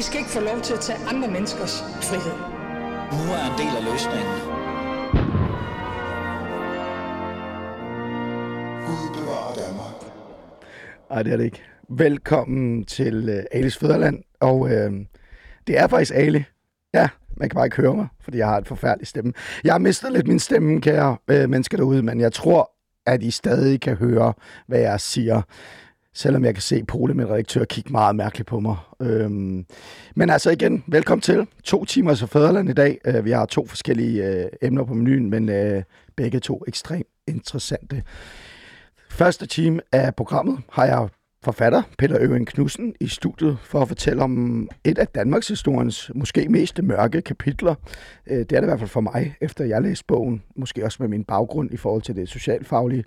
[0.00, 2.36] I skal ikke få lov til at tage andre menneskers frihed.
[3.16, 4.34] Nu er en del af løsningen.
[8.86, 9.94] Gud bevarer Danmark.
[11.10, 11.62] Nej, det er det ikke.
[11.88, 14.70] Velkommen til uh, Alis Føderland, og uh,
[15.66, 16.44] det er faktisk Ali.
[16.94, 19.32] Ja, man kan bare ikke høre mig, fordi jeg har et forfærdeligt stemme.
[19.64, 22.70] Jeg har mistet lidt min stemme, kære uh, mennesker derude, men jeg tror,
[23.06, 24.32] at I stadig kan høre,
[24.66, 25.42] hvad jeg siger.
[26.14, 28.76] Selvom jeg kan se Pole, min redaktør, kigge meget mærkeligt på mig.
[29.02, 29.66] Øhm,
[30.16, 31.46] men altså igen, velkommen til.
[31.64, 32.98] To timer til Fæderland i dag.
[33.04, 35.82] Øh, vi har to forskellige øh, emner på menuen, men øh,
[36.16, 38.02] begge to ekstremt interessante.
[39.10, 41.08] Første time af programmet har jeg
[41.42, 46.48] forfatter Peter Øven Knudsen i studiet for at fortælle om et af Danmarks historiens måske
[46.48, 47.74] mest mørke kapitler.
[48.26, 50.96] Øh, Det er det i hvert fald for mig, efter jeg læste bogen, måske også
[51.00, 53.04] med min baggrund i forhold til det socialfaglige.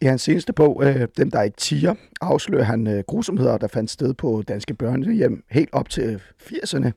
[0.00, 3.90] I hans seneste bog, øh, Dem der ikke tiger, afslører han øh, grusomheder, der fandt
[3.90, 6.90] sted på danske børnehjem helt op til øh, 80'erne.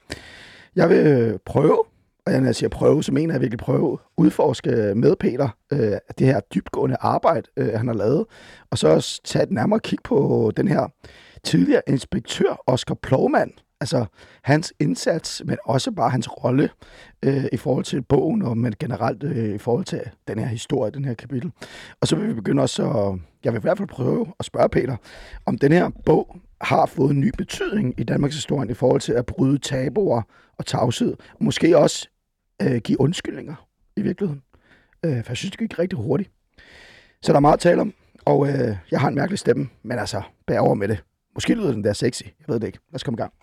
[0.75, 1.83] Jeg vil øh, prøve,
[2.25, 6.27] og når jeg siger prøve, så mener jeg virkelig prøve, udforske med Peter øh, det
[6.27, 8.25] her dybgående arbejde, øh, han har lavet,
[8.71, 10.87] og så også tage et nærmere kig på den her
[11.43, 14.05] tidligere inspektør, Oscar Plovmand, altså
[14.41, 16.69] hans indsats, men også bare hans rolle
[17.23, 20.91] øh, i forhold til bogen, og men generelt øh, i forhold til den her historie,
[20.91, 21.51] den her kapitel.
[22.01, 24.69] Og så vil vi begynde også at, jeg vil i hvert fald prøve at spørge
[24.69, 24.95] Peter,
[25.45, 29.13] om den her bog har fået en ny betydning i Danmarks historie i forhold til
[29.13, 30.21] at bryde tabuer
[30.57, 32.07] og tavshed, og måske også
[32.61, 34.41] øh, give undskyldninger i virkeligheden.
[35.05, 36.31] Øh, for jeg synes, det gik rigtig hurtigt.
[37.21, 37.93] Så der er meget at tale om,
[38.25, 41.03] og øh, jeg har en mærkelig stemme, men altså, bær over med det.
[41.35, 42.79] Måske lyder den der sexy, jeg ved det ikke.
[42.91, 43.33] Lad os komme i gang.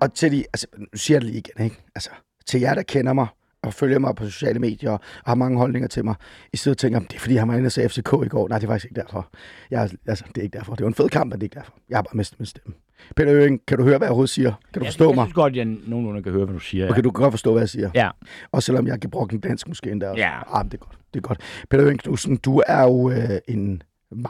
[0.00, 1.76] Og til de, altså, nu siger jeg det lige igen, ikke?
[1.94, 2.10] Altså,
[2.46, 3.26] til jer, der kender mig,
[3.62, 6.14] og følger mig på sociale medier, og har mange holdninger til mig,
[6.52, 8.48] i stedet tænker, det er fordi, han var inde og FCK i går.
[8.48, 9.30] Nej, det er faktisk ikke derfor.
[9.70, 10.74] Jeg, altså, det er ikke derfor.
[10.74, 11.72] Det var en fed kamp, men det er ikke derfor.
[11.88, 12.74] Jeg har bare mistet min stemme.
[13.16, 14.52] Peter Øring, kan du høre, hvad jeg overhovedet siger?
[14.72, 15.24] Kan du jeg, forstå jeg mig?
[15.26, 16.90] synes godt, jeg nogenlunde kan høre, hvad du siger.
[16.90, 17.90] Okay, du kan godt forstå, hvad jeg siger.
[17.94, 18.10] Ja,
[18.52, 20.08] Og selvom jeg kan bruge dansk måske endda.
[20.08, 20.20] også.
[20.20, 20.58] Ja.
[20.58, 20.98] Ah, det er godt.
[21.14, 21.40] Det er godt.
[21.70, 23.82] Peter Øring Knudsen, du er jo øh, en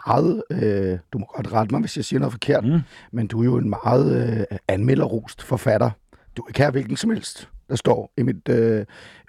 [0.06, 2.80] meget, øh, du må godt rette mig, hvis jeg siger noget forkert, Mm.
[3.12, 5.90] men du er jo en meget øh, anmelderrost forfatter.
[6.36, 8.80] Du kan have hvilken som helst, der står i, mit, øh,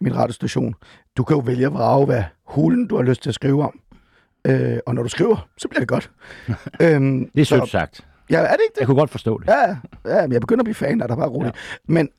[0.02, 0.76] i min radiostation.
[1.18, 3.80] Du kan jo vælge at vrage, hvad hulen du har lyst til at skrive om.
[4.48, 6.12] Øh, og når du skriver, så bliver det godt.
[6.82, 8.06] øhm, det er sødt sagt.
[8.32, 8.80] Ja, er det ikke det?
[8.80, 9.48] Jeg kunne godt forstå det.
[9.48, 11.56] Ja, ja, men jeg begynder at blive fan af dig, bare roligt.
[11.56, 11.94] Ja.
[11.94, 12.10] Men,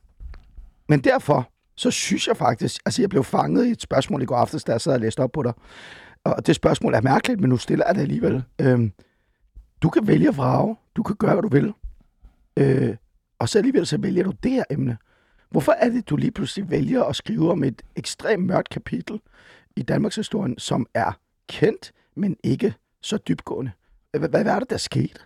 [0.89, 4.37] men derfor, så synes jeg faktisk, altså jeg blev fanget i et spørgsmål i går
[4.37, 5.53] aftes, da jeg sad og læste op på dig.
[6.25, 8.43] Og det spørgsmål er mærkeligt, men nu stiller jeg det alligevel.
[8.61, 8.93] Øhm,
[9.83, 11.73] du kan vælge at vrage, du kan gøre, hvad du vil.
[12.57, 12.97] Øh,
[13.39, 14.97] og så alligevel så vælger du det her emne.
[15.51, 19.21] Hvorfor er det, du lige pludselig vælger at skrive om et ekstremt mørkt kapitel
[19.77, 21.19] i Danmarks historie, som er
[21.49, 23.71] kendt, men ikke så dybgående?
[24.19, 25.21] Hvad, hvad er det, der skete?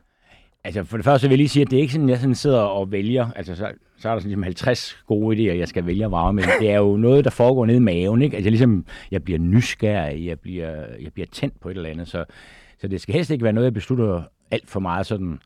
[0.67, 2.21] Altså, for det første vil jeg lige sige, at det er ikke sådan, at jeg
[2.21, 3.31] sådan sidder og vælger.
[3.37, 6.33] Altså, så, så er der sådan ligesom 50 gode idéer, jeg skal vælge at vrage
[6.33, 6.45] med.
[6.61, 8.37] Det er jo noget, der foregår nede i maven, ikke?
[8.37, 12.09] Altså, jeg ligesom, jeg bliver nysgerrig, jeg bliver, jeg bliver tændt på et eller andet.
[12.09, 12.25] Så,
[12.81, 15.39] så det skal helst ikke være noget, jeg beslutter alt for meget sådan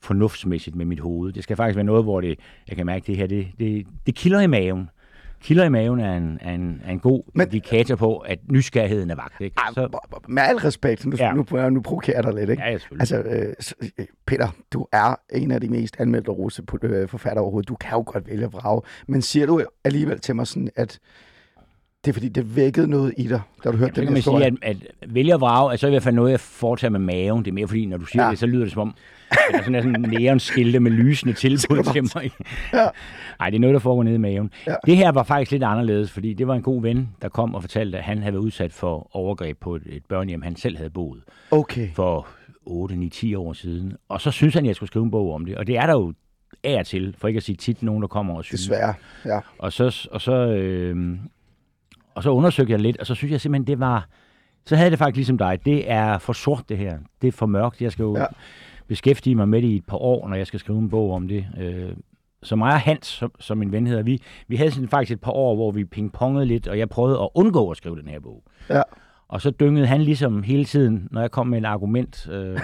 [0.00, 1.32] fornuftsmæssigt med mit hoved.
[1.32, 3.86] Det skal faktisk være noget, hvor det, jeg kan mærke, at det her, det, det,
[4.06, 4.88] det kilder i maven.
[5.42, 9.10] Kilder i maven er en, er en, er en god Men- indikator på, at nysgerrigheden
[9.10, 9.40] er vagt.
[9.40, 9.56] Ikke?
[9.74, 9.88] Så...
[10.28, 11.32] Med al respekt, nu, ja.
[11.32, 12.62] Nu, nu, nu provokerer jeg dig lidt, ikke?
[12.62, 12.78] Ja.
[13.00, 13.54] Altså, øh,
[13.98, 17.68] øh, Peter, du er en af de mest anmeldte rose øh, forfatter overhovedet.
[17.68, 18.82] Du kan jo godt vælge at vrage.
[19.08, 20.98] Men siger du alligevel til mig sådan, at
[22.04, 24.16] det er fordi, det vækkede noget i dig, da du hørte Så den kan man
[24.16, 24.44] historie?
[24.44, 27.00] sige, at, at vælge at vrage er så i hvert fald noget, jeg foretager med
[27.00, 27.44] maven.
[27.44, 28.30] Det er mere fordi, når du siger ja.
[28.30, 28.94] det, så lyder det som om,
[29.52, 32.30] der sådan sådan en neonskilte med lysende tilbud til mig.
[32.72, 32.86] Ja.
[33.38, 34.50] Nej, det er noget, der foregår nede i maven.
[34.66, 34.74] Ja.
[34.86, 37.62] Det her var faktisk lidt anderledes, fordi det var en god ven, der kom og
[37.62, 40.90] fortalte, at han havde været udsat for overgreb på et, et børnehjem, han selv havde
[40.90, 41.88] boet Okay.
[41.94, 42.26] for
[42.66, 43.92] 8, 9, 10 år siden.
[44.08, 45.56] Og så synes han, at jeg skulle skrive en bog om det.
[45.56, 46.12] Og det er der jo
[46.64, 48.60] af og til, for ikke at sige tit nogen, der kommer og synes.
[48.60, 48.94] Desværre,
[49.24, 49.38] ja.
[49.58, 51.16] Og så, og så, øh,
[52.14, 54.08] og så undersøgte jeg lidt, og så synes jeg simpelthen, det var...
[54.66, 55.58] Så havde det faktisk ligesom dig.
[55.66, 56.98] Det er for sort, det her.
[57.22, 57.82] Det er for mørkt.
[57.82, 58.24] Jeg skal jo Ja.
[58.88, 61.28] Beskæftige mig med det i et par år, når jeg skal skrive en bog om
[61.28, 61.46] det.
[61.60, 61.92] Øh,
[62.42, 65.20] så mig og Hans, som, som min ven hedder, vi, vi havde sådan faktisk et
[65.20, 68.20] par år, hvor vi pingpongede lidt, og jeg prøvede at undgå at skrive den her
[68.20, 68.42] bog.
[68.70, 68.82] Ja.
[69.28, 72.28] Og så dyngede han ligesom hele tiden, når jeg kom med et argument.
[72.32, 72.58] Øh,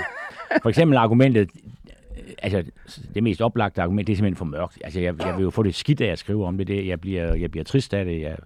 [0.62, 2.64] for eksempel argumentet, øh, altså
[3.14, 4.78] det mest oplagte argument, det er simpelthen for mørkt.
[4.84, 6.66] Altså jeg, jeg vil jo få det skidt af at skrive om det.
[6.66, 8.20] det jeg, bliver, jeg bliver trist af det.
[8.20, 8.36] Jeg,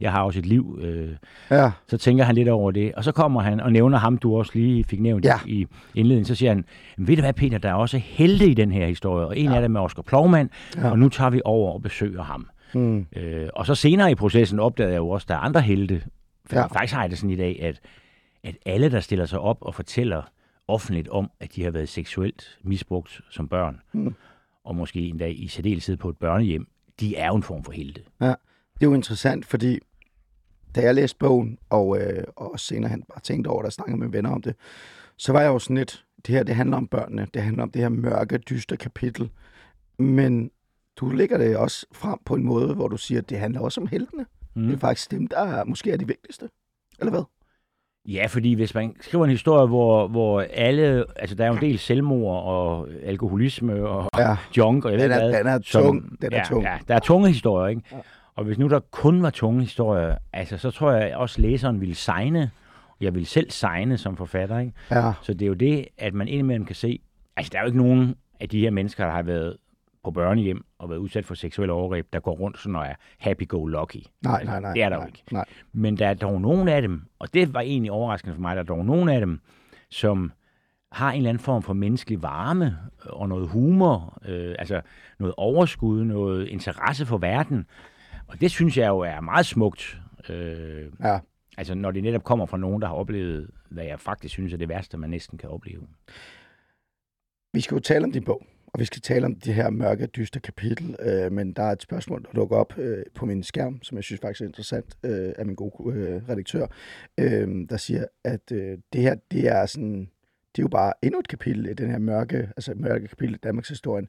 [0.00, 0.78] jeg har også et liv.
[0.82, 1.08] Øh,
[1.50, 1.70] Ja.
[1.88, 2.94] så tænker han lidt over det.
[2.94, 5.34] Og så kommer han og nævner ham, du også lige fik nævnt Ja.
[5.46, 5.50] ja.
[5.52, 6.24] i indledningen.
[6.24, 6.64] Så siger han,
[6.96, 9.26] "Men ved du hvad Peter, der er også helte i den her historie.
[9.26, 9.54] Og en ja.
[9.56, 10.80] af dem er Oscar Plovmand, Ja.
[10.86, 10.90] ja.
[10.90, 12.48] og nu tager vi over og besøger ham.
[12.74, 13.06] Mm.
[13.16, 16.02] Øh, og så senere i processen opdagede jeg jo også, at der er andre helte
[16.46, 16.60] For Ja.
[16.60, 16.66] ja.
[16.66, 17.80] faktisk har jeg det sådan i dag, at,
[18.44, 20.22] at alle, der stiller sig op og fortæller
[20.68, 24.14] offentligt om, at de har været seksuelt misbrugt som børn, Mm.
[24.64, 26.66] og måske endda i særdeleshed på et børnehjem,
[27.00, 28.00] de er jo en form for helte.
[28.80, 29.78] Det er jo interessant, fordi
[30.74, 33.96] da jeg læste bogen, og, øh, og senere hen bare tænkte over det og snakkede
[33.98, 34.54] med venner om det,
[35.16, 37.70] så var jeg jo sådan lidt, det her, det handler om børnene, det handler om
[37.70, 39.30] det her mørke, dystre kapitel,
[39.98, 40.50] men
[40.96, 43.80] du lægger det også frem på en måde, hvor du siger, at det handler også
[43.80, 44.26] om heltene.
[44.54, 44.62] Mm.
[44.66, 46.48] Det er faktisk dem, der er, måske er de vigtigste.
[47.00, 47.22] Eller hvad?
[48.08, 51.60] Ja, fordi hvis man skriver en historie, hvor, hvor alle, altså der er jo en
[51.60, 55.58] del selvmord og alkoholisme og Ja, junk, og jeg ved den er, hvad, den er
[55.64, 56.22] som- tung.
[56.22, 56.62] Den er ja, tung.
[56.64, 57.82] Ja, der er tunge historier, ikke?
[57.92, 57.96] Ja.
[58.36, 61.94] Og hvis nu der kun var tunge historier, altså så tror jeg også læseren ville
[61.94, 62.50] signe.
[63.00, 64.72] Jeg vil selv signe som forfatter, ikke?
[64.90, 67.00] Ja, Så det er jo det, at man indimellem kan se,
[67.36, 69.56] altså der er jo ikke nogen af de her mennesker, der har været
[70.04, 74.02] på børnehjem og været udsat for seksuelle overgreb, der går rundt sådan og er happy-go-lucky.
[74.22, 74.72] nej, nej, nej.
[74.72, 75.22] Det er der jo nej, ikke.
[75.32, 75.44] Nej.
[75.72, 78.62] Men der er dog nogle af dem, og det var egentlig overraskende for mig, der
[78.62, 79.40] er dog nogle af dem,
[79.90, 80.32] som
[80.92, 84.80] har en eller anden form for menneskelig varme og noget humor, øh, altså
[85.18, 87.66] noget overskud, noget interesse for verden.
[88.28, 90.00] Og det synes jeg jo er meget smukt.
[90.28, 91.18] Øh, Ja.
[91.58, 94.56] altså når det netop kommer fra nogen, der har oplevet, hvad jeg faktisk synes er
[94.56, 95.86] det værste, man næsten kan opleve.
[97.52, 100.06] Vi skal jo tale om din bog, og vi skal tale om det her mørke,
[100.06, 103.82] dystre kapitel, øh, men der er et spørgsmål, der dukker op øh, på min skærm,
[103.82, 106.66] som jeg synes faktisk er interessant, øh, af min gode øh, redaktør,
[107.18, 110.10] øh, der siger, at øh, det her, det er sådan,
[110.56, 113.38] det er jo bare endnu et kapitel i den her mørke, altså mørke kapitel i
[113.38, 114.08] Danmarks historien.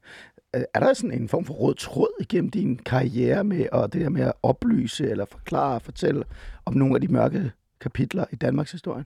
[0.52, 4.08] Er der sådan en form for rød tråd igennem din karriere med, og det der
[4.08, 6.24] med at oplyse, eller forklare og fortælle
[6.64, 9.04] om nogle af de mørke kapitler i Danmarks historie?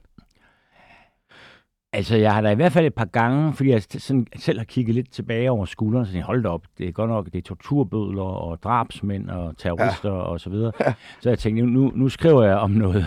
[1.95, 4.65] Altså, jeg har da i hvert fald et par gange, fordi jeg sådan selv har
[4.65, 7.41] kigget lidt tilbage over skulderen, så jeg hold op, det er godt nok, det er
[7.41, 10.19] torturbødler og drabsmænd og terrorister ja.
[10.19, 10.71] og så videre.
[10.79, 10.93] Ja.
[11.21, 13.05] Så jeg tænkte, nu, nu skriver jeg om noget.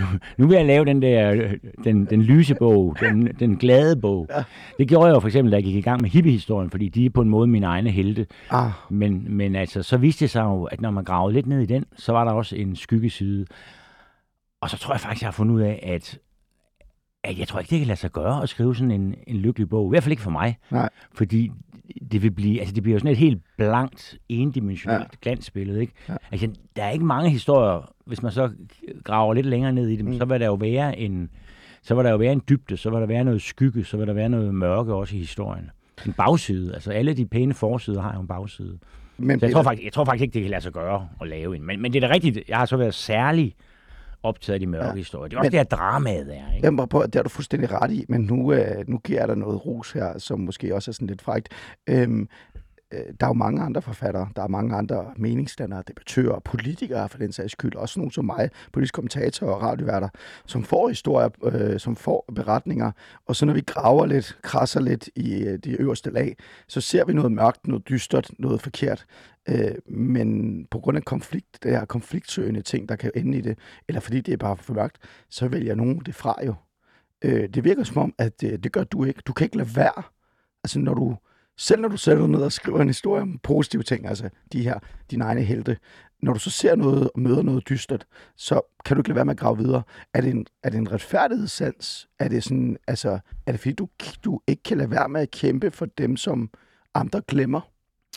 [0.00, 0.06] Nu,
[0.36, 1.50] nu vil jeg lave den der,
[1.84, 4.26] den, den lyse bog, den, den glade bog.
[4.30, 4.44] Ja.
[4.78, 7.06] Det gjorde jeg jo for eksempel, da jeg gik i gang med hippie-historien, fordi de
[7.06, 8.26] er på en måde mine egne helte.
[8.50, 11.60] Ah, Men, men altså, så viste det sig jo, at når man gravede lidt ned
[11.60, 13.46] i den, så var der også en skyggeside.
[14.60, 16.18] Og så tror jeg faktisk, jeg har fundet ud af, at,
[17.26, 19.68] at jeg tror ikke, det kan lade sig gøre at skrive sådan en, en lykkelig
[19.68, 19.88] bog.
[19.88, 20.58] I hvert fald ikke for mig.
[20.70, 20.88] Nej.
[21.14, 21.50] Fordi
[22.12, 25.06] det vil blive, altså det bliver jo sådan et helt blankt, endimensionelt Ja.
[25.22, 25.92] glansbillede, ikke?
[26.08, 26.16] Ja.
[26.32, 28.50] Altså, der er ikke mange historier, hvis man så
[29.04, 30.12] graver lidt længere ned i dem, Mm.
[30.12, 30.18] mm.
[30.18, 31.30] så vil der jo være en,
[31.82, 34.06] så vil der jo være en dybde, så vil der være noget skygge, så vil
[34.06, 35.70] der være noget mørke også i historien.
[36.06, 38.78] En bagside, altså alle de pæne forsider har jo en bagside.
[39.18, 41.28] men Så jeg tror, faktisk, jeg tror faktisk ikke, det kan lade sig gøre at
[41.28, 41.62] lave en.
[41.66, 43.54] Men, men det er da rigtigt, jeg har så været særlig
[44.26, 44.94] optaget af de mørke Ja.
[44.94, 45.28] historier.
[45.28, 46.66] Det er også Men- det her dramaet er, ikke?
[46.66, 49.36] Jamen, på, det har du fuldstændig ret i, men nu, øh, nu giver jeg dig
[49.36, 51.48] noget ros her, som måske også er sådan lidt frægt.
[51.86, 52.28] Øhm,
[52.94, 57.18] øh, der er jo mange andre forfattere, der er mange andre meningsdannere, debattører, politikere for
[57.18, 60.08] den sags skyld, også nogle som mig, politiske kommentatorer og radioværter,
[60.46, 62.92] som får historier, øh, som får beretninger,
[63.26, 66.36] og så når vi graver lidt, krasser lidt i øh, de øverste lag,
[66.68, 69.04] så ser vi noget mørkt, noget dystert, noget forkert.
[69.48, 73.58] Øh, men på grund af konflikt, det her konfliktsøgende ting, der kan ende i det,
[73.88, 74.98] eller fordi det er bare for mørkt,
[75.30, 76.54] så vælger nogen det fra jo.
[77.24, 79.22] Øh, det virker som om, at det, det gør du ikke.
[79.26, 80.02] Du kan ikke lade være.
[80.64, 81.16] Altså når du,
[81.56, 84.62] selv når du sætter dig ned og skriver en historie om positive ting, altså de
[84.62, 84.78] her,
[85.10, 85.76] dine egne helte,
[86.22, 88.06] når du så ser noget og møder noget dystert,
[88.36, 89.82] så kan du ikke lade være med at grave videre.
[90.14, 92.08] Er det en, er det en retfærdighedssans?
[92.18, 93.88] Er det sådan, altså, er det fordi, du,
[94.24, 96.50] du ikke kan lade være med at kæmpe for dem, som
[96.94, 97.75] andre glemmer?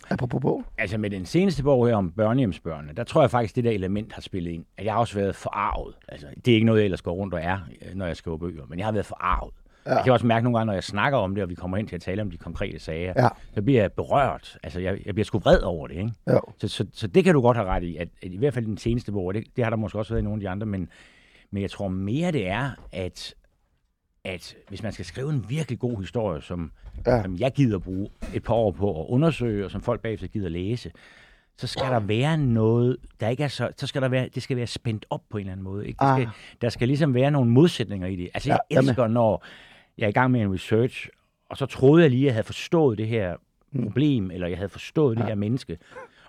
[0.09, 0.63] Apropos bog.
[0.77, 4.13] Altså med den seneste bog her om børnehjemsbørnene, der tror jeg faktisk, det der element
[4.13, 4.65] har spillet ind.
[4.77, 5.95] At jeg har også været forarvet.
[6.07, 7.57] Altså, det er ikke noget, jeg ellers går rundt og er,
[7.89, 9.53] øh, når jeg skriver bøger, men jeg har været forarvet.
[9.85, 9.93] Ja.
[9.95, 11.87] Jeg kan også mærke nogle gange, når jeg snakker om det, og vi kommer hen
[11.87, 13.27] til at tale om de konkrete sager, Ja.
[13.53, 14.57] så bliver jeg berørt.
[14.63, 16.11] Altså, jeg, jeg bliver sgu vred over det, ikke?
[16.29, 16.39] Jo.
[16.57, 18.65] Så, så, så det kan du godt have ret i, at, at i hvert fald
[18.65, 20.49] den seneste bog, og det, det har der måske også været i nogle af de
[20.49, 20.89] andre, men,
[21.51, 23.33] men jeg tror mere, det er, at,
[24.23, 26.71] at hvis man skal skrive en virkelig god historie, som,
[27.05, 27.15] Ja.
[27.15, 27.21] ja.
[27.23, 30.49] som jeg gider bruge et par år på at undersøge, og som folk bagefter gider
[30.49, 30.91] læse,
[31.57, 34.57] så skal der være noget, der ikke er så, så skal der være, det skal
[34.57, 35.87] være spændt op på en eller anden måde.
[35.87, 35.97] Ikke?
[36.05, 36.33] Det skal, Ah.
[36.61, 38.29] Der skal ligesom være nogle modsætninger i det.
[38.33, 38.89] Altså, Ja, jeg med.
[38.89, 39.45] elsker, når
[39.97, 41.07] jeg er i gang med en research,
[41.49, 43.35] og så troede jeg lige, at jeg havde forstået det her
[43.83, 45.77] problem, eller jeg havde forstået det her menneske.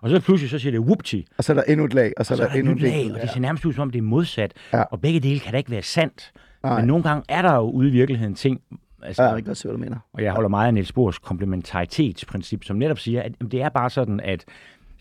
[0.01, 2.27] Og så pludselig så siger det, whoopty, Og så er der endnu et lag, og
[2.27, 3.91] så, og så er der endnu et lag, og det ser nærmest ud, som om
[3.91, 4.53] det er modsat.
[4.73, 4.83] Ja.
[4.83, 6.33] Og begge dele kan da ikke være sandt.
[6.63, 6.79] Nej.
[6.79, 8.61] Men nogle gange er der jo ude i virkeligheden ting,
[9.03, 9.97] altså, Ja, jeg kan godt se, hvad du mener.
[10.13, 13.91] og jeg holder meget af Niels Bohrs komplementaritetsprincip, som netop siger, at det er bare
[13.91, 14.45] sådan, at,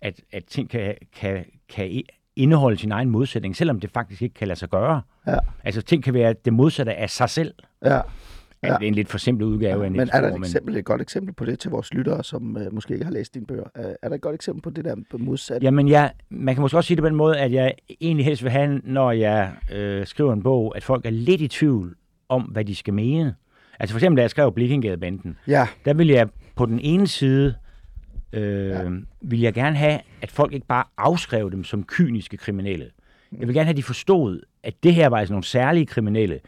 [0.02, 2.02] at, at ting kan, kan, kan
[2.36, 5.02] indeholde sin egen modsætning, selvom det faktisk ikke kan lade sig gøre.
[5.28, 5.38] Ja.
[5.64, 7.54] Altså ting kan være det modsatte af sig selv.
[7.86, 8.02] Ja,
[8.64, 8.68] Ja.
[8.68, 8.74] Ja.
[8.78, 11.02] Det er en lidt forsimplet udgave af en Men er der et, eksempel, et godt
[11.02, 13.64] eksempel på det til vores lyttere, som øh, måske ikke har læst dine bøger?
[13.76, 15.64] Er, er der et godt eksempel på det der på modsat?
[15.64, 18.44] Jamen, jeg, man kan måske også sige det på den måde, at jeg egentlig helst
[18.44, 21.96] vil have, når jeg øh, skriver en bog, at folk er lidt i tvivl
[22.30, 23.36] om, hvad de skal mene.
[23.80, 27.56] Altså for eksempel, da jeg skrev Blikkengadebanden, Ja, der vil jeg på den ene side,
[28.34, 28.90] øh, ja.
[29.22, 32.86] vil jeg gerne have, at folk ikke bare afskrev dem som kyniske kriminelle.
[33.38, 36.40] Jeg vil gerne have, at de forstod, at det her var altså nogle særlige kriminelle,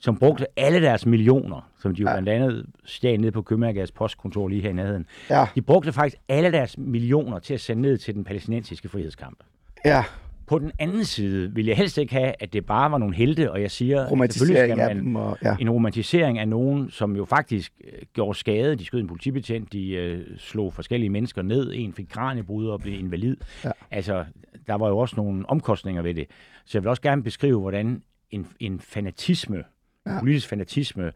[0.00, 2.14] som brugte alle deres millioner, som de jo Ja.
[2.14, 5.06] blandt andet stjal ned på Købmagergades postkontor lige her i nærheden.
[5.30, 9.38] ja, De brugte faktisk alle deres millioner til at sende ned til den palæstinensiske frihedskamp.
[9.84, 10.04] ja.
[10.46, 13.52] På den anden side vil jeg helst ikke have, at det bare var nogle helte,
[13.52, 15.16] og jeg siger, at selvfølgelig skal man.
[15.16, 15.56] Og, ja.
[15.60, 18.76] en romantisering af nogen, som jo faktisk øh, gjorde skade.
[18.76, 22.98] De skød en politibetjent, de øh, slog forskellige mennesker ned, en fik kraniebrud og blev
[22.98, 23.36] invalid.
[23.64, 23.70] Ja.
[23.90, 24.24] Altså,
[24.66, 26.26] der var jo også nogle omkostninger ved det.
[26.64, 29.64] Så jeg vil også gerne beskrive, hvordan en, en fanatisme,
[30.06, 30.18] ja.
[30.20, 31.12] politisk fanatisme,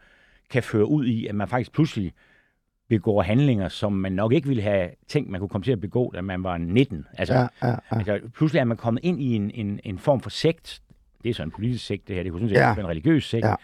[0.51, 2.13] kan føre ud i, at man faktisk pludselig
[2.91, 6.13] begår handlinger, som man nok ikke ville have tænkt, man kunne komme til at begå,
[6.15, 7.07] da man var 19.
[7.19, 7.75] Altså, Ja, ja, ja.
[7.91, 10.83] Altså, pludselig er man kommet ind i en, en, en form for sekt.
[11.23, 12.23] Det er så en politisk sekt, det her.
[12.23, 12.75] Det kunne sådan set Ja.
[12.75, 13.47] være en religiøs sekt.
[13.47, 13.55] Ja.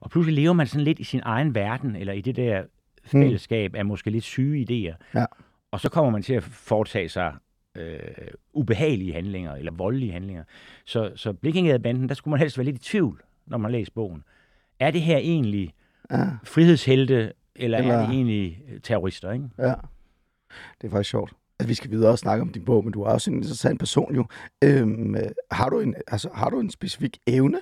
[0.00, 2.62] Og pludselig lever man sådan lidt i sin egen verden, eller i det der
[3.04, 5.18] fællesskab af måske lidt syge idéer.
[5.20, 5.24] Ja.
[5.70, 7.34] Og så kommer man til at foretage sig
[7.76, 7.98] øh,
[8.52, 10.44] ubehagelige handlinger, eller voldelige handlinger.
[10.86, 14.22] Så, så Blikkingadebanden, der skulle man helst være lidt i tvivl, når man læser bogen.
[14.80, 15.72] Er det her egentlig
[16.10, 17.94] ja, frihedshelte, eller, eller...
[17.94, 19.48] Er det egentlig øh, terrorister, ikke?
[19.58, 19.74] ja.
[20.80, 21.32] Det er faktisk sjovt.
[21.58, 23.78] Altså, vi skal videre og snakke om din bog, men du er også en interessant
[23.78, 24.26] person jo.
[24.64, 27.60] Øhm, øh, har, du en, altså, har du en specifik evne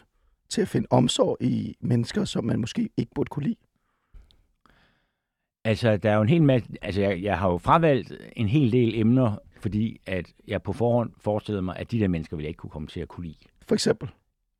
[0.49, 3.57] til at finde omsorg i mennesker, som man måske ikke burde kunne lide?
[5.65, 6.69] Altså, der er jo en hel masse...
[6.83, 11.11] Altså, jeg, jeg har jo fravalgt en hel del emner, fordi at jeg på forhånd
[11.19, 13.39] forestillede mig, at de der mennesker ville jeg ikke kunne komme til at kunne lide.
[13.69, 14.09] For eksempel.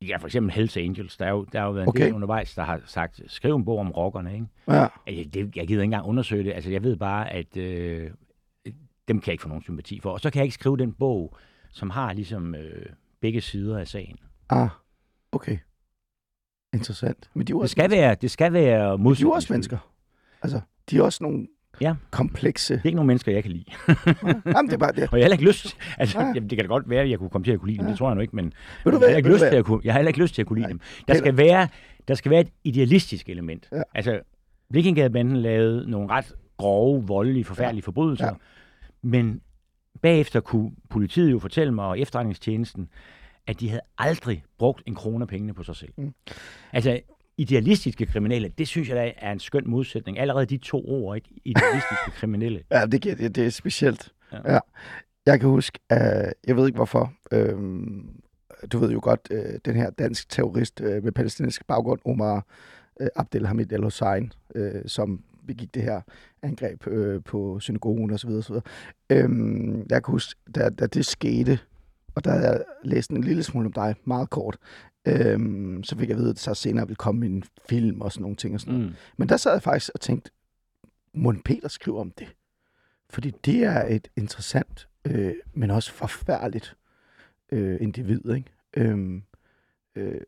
[0.07, 1.17] Ja, for eksempel Hells Angels.
[1.17, 1.99] Der er jo, der har jo været en Okay.
[1.99, 2.05] okay.
[2.05, 4.45] del undervejs, der har sagt, skriv en bog om rockerne, ikke?
[4.67, 6.53] Ja, Altså, det, jeg gider ikke engang undersøge det.
[6.53, 8.11] Altså, jeg ved bare, at øh,
[9.07, 10.11] dem kan jeg ikke få nogen sympati for.
[10.11, 11.37] Og så kan jeg ikke skrive den bog,
[11.71, 12.85] som har ligesom øh,
[13.21, 14.17] begge sider af sagen.
[14.49, 14.69] ah,
[15.31, 15.57] okay.
[16.73, 17.29] Interessant.
[17.33, 19.77] Men de er Det skal være, det skal være de er også mennesker.
[20.41, 21.47] Altså, de er også nogle
[21.81, 21.93] Ja.
[22.11, 22.73] komplekse.
[22.73, 23.65] Det er ikke nogen mennesker, jeg kan lide.
[24.55, 24.97] Jamen, det er bare det.
[24.97, 25.77] Og jeg har heller ikke lyst...
[25.97, 26.25] Altså, Ja.
[26.35, 27.87] jamen, det kan da godt være, at jeg kunne komme til at kunne lide dem.
[27.87, 28.53] Det tror jeg nu ikke, men
[28.85, 30.47] du jeg, har ikke lyst til at kunne, jeg har heller ikke lyst til at
[30.47, 30.69] kunne lide Nej.
[30.71, 30.79] dem.
[31.07, 31.67] Der skal, være,
[32.07, 33.67] der skal være et idealistisk element.
[33.71, 33.81] Ja.
[33.95, 34.19] Altså,
[34.71, 37.85] Blikkengadebanden lavede nogle ret grove, voldelige, forfærdelige ja.
[37.85, 38.25] forbrydelser.
[38.25, 38.31] Ja.
[39.01, 39.41] Men
[40.01, 42.89] bagefter kunne politiet jo fortælle mig, og efterretningstjenesten,
[43.47, 45.91] at de havde aldrig brugt en krone af pengene på sig selv.
[45.97, 46.13] Mm.
[46.73, 46.99] Altså,
[47.37, 50.19] idealistiske kriminelle, det synes jeg da er en skøn modsætning.
[50.19, 51.29] Allerede de to ord, ikke?
[51.45, 52.63] Idealistiske kriminelle.
[52.71, 54.11] Ja, det, giver, det, det er specielt.
[54.31, 54.53] Ja.
[54.53, 54.59] Ja.
[55.25, 58.21] Jeg kan huske, at jeg ved ikke hvorfor, øhm,
[58.71, 62.45] du ved jo godt, øh, den her dansk terrorist øh, med palæstinensisk baggrund, Omar
[63.01, 66.01] øh, Abdelhamid El Hussein, øh, som begik det her
[66.41, 68.29] angreb øh, på synagogen osv.
[68.29, 68.55] osv.
[69.09, 71.59] Øhm, jeg kan huske, da, da det skete,
[72.15, 74.57] og der havde jeg læst en lille smule om dig, meget kort,
[75.05, 78.21] øhm, så fik jeg at vide, at så senere ville komme en film og sådan
[78.21, 78.89] nogle ting og sådan noget.
[78.89, 78.95] Mm.
[79.17, 80.31] Men der sad jeg faktisk og tænkte,
[81.13, 82.27] må Peter skrive om det?
[83.09, 86.77] Fordi det er et interessant, øh, men også forfærdeligt
[87.51, 88.51] øh, individ, ikke?
[88.77, 89.23] Øhm,
[89.95, 90.21] øh,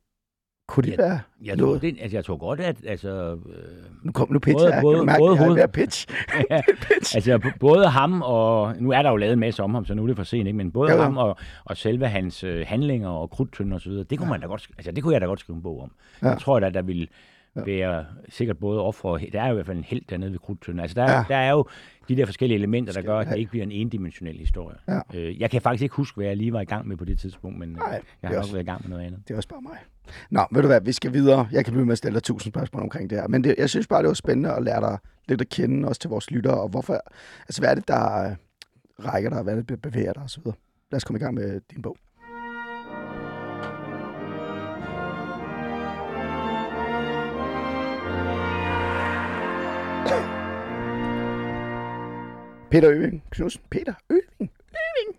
[0.67, 1.81] kunne det Ja, være Jeg tror, noget?
[1.81, 3.10] det, altså, jeg tror godt, at altså,
[3.50, 3.63] øh,
[4.03, 6.07] Nu kom nu pitch Både- her, både- mærke, både jeg hoved- pitch.
[6.51, 7.15] Ja, pitch.
[7.15, 10.03] altså både ham og, nu er der jo lavet en masse om ham, så nu
[10.03, 10.57] er det for sent, ikke?
[10.57, 14.03] men både Jo, ham og, og selve hans øh, handlinger og krudtønder og så videre,
[14.10, 15.91] det kunne man da godt, altså det kunne jeg da godt skrive en bog om.
[16.22, 16.27] Ja.
[16.27, 16.31] Ja.
[16.34, 17.10] Jeg tror da, der vil
[17.55, 17.62] Ja.
[17.65, 20.81] være sikkert både ofre der er jo i hvert fald en held dernede ved krudtønder.
[20.81, 21.24] Altså der, Ja.
[21.27, 21.65] der er jo
[22.07, 24.75] de der forskellige elementer, der gør, at det ikke bliver en endimensionel historie.
[24.88, 25.00] Ja.
[25.13, 27.19] Øh, jeg kan faktisk ikke huske, hvad jeg lige var i gang med på det
[27.19, 29.19] tidspunkt, men Nej, Nej, jeg har også- nok været i gang med noget andet.
[29.27, 29.77] Det er også bare mig.
[30.29, 31.47] Nå, ved du hvad, vi skal videre.
[31.51, 33.27] Jeg kan blive med at stille dig tusind spørgsmål omkring det her.
[33.27, 34.97] Men det, jeg synes bare, det var spændende at lære dig
[35.27, 37.01] lidt at kende, også til vores lyttere, og hvorfor,
[37.41, 38.35] altså hvad er det, der øh,
[39.05, 40.43] rækker dig, hvad er det, der bevæger dig osv.
[40.91, 41.97] Lad os komme i gang med din bog.
[52.75, 53.62] Peter Øving Knudsen.
[53.70, 54.51] Peter Øving.
[54.72, 55.17] Øving.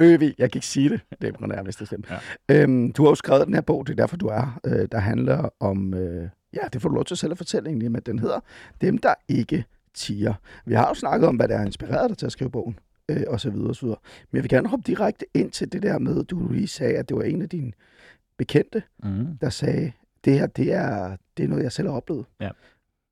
[0.00, 0.34] Øving.
[0.38, 1.00] Jeg kan ikke sige det.
[1.20, 2.04] Det er jeg mister stemme.
[2.48, 2.62] Ja.
[2.62, 4.98] Øhm, du har jo skrevet den her bog, det er derfor, du er, øh, der
[4.98, 8.18] handler om, øh, ja, det får du lov til selv at fortælle egentlig, men den
[8.18, 8.40] hedder
[8.80, 10.34] Dem, der ikke tiger.
[10.66, 13.22] Vi har jo snakket om, hvad der har inspireret dig til at skrive bogen, øh,
[13.28, 13.98] og så videre, og så videre.
[14.30, 17.08] Men jeg vil gerne hoppe direkte ind til det der med, du lige sagde, at
[17.08, 17.72] det var en af dine
[18.36, 19.38] bekendte, Mm.
[19.40, 19.92] der sagde,
[20.24, 22.24] det her, det er, det er noget, jeg selv har oplevet.
[22.40, 22.50] Ja.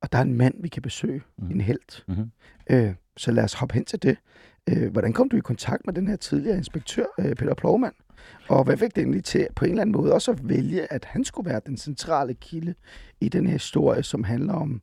[0.00, 1.50] og der er en mand, vi kan besøge, mm.
[1.50, 2.04] en held.
[2.08, 2.30] Mhm.
[2.70, 4.16] Øh, så lad os hoppe hen til det.
[4.70, 7.94] Øh, hvordan kom du i kontakt med den her tidligere inspektør, øh, Peter Plovmand?
[8.48, 11.04] Og hvad fik det egentlig til på en eller anden måde også at vælge, at
[11.04, 12.74] han skulle være den centrale kilde
[13.20, 14.82] i den her historie, som handler om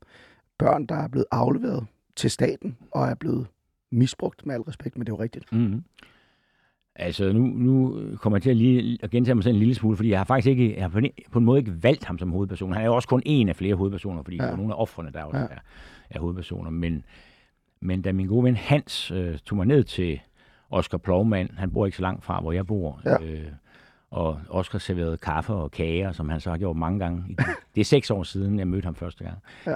[0.60, 1.86] børn, der er blevet afleveret
[2.16, 3.48] til staten og er blevet
[3.92, 5.52] misbrugt med al respekt, men det er jo rigtigt.
[5.52, 5.84] Mm-hmm.
[6.96, 9.96] Altså, nu, nu kommer jeg til at, lige, at gentage mig selv en lille smule,
[9.96, 10.90] fordi jeg har faktisk ikke, jeg har
[11.32, 12.74] på en, måde ikke valgt ham som hovedperson.
[12.74, 14.44] Han er jo også kun en af flere hovedpersoner, fordi ja.
[14.44, 15.46] der er nogle af offrene, der også ja.
[15.46, 15.60] er,
[16.10, 16.70] er hovedpersoner.
[16.70, 17.04] Men,
[17.84, 20.20] men da min gode ven Hans øh, tog mig ned til
[20.70, 23.24] Oscar Plovmand, han bor ikke så langt fra, hvor jeg bor, Ja.
[23.24, 23.48] øh,
[24.12, 27.38] og Oscar serverede kaffe og kager, som han så har gjort mange gange.
[27.76, 29.38] Det er seks år siden, jeg mødte ham første gang.
[29.68, 29.76] Ja.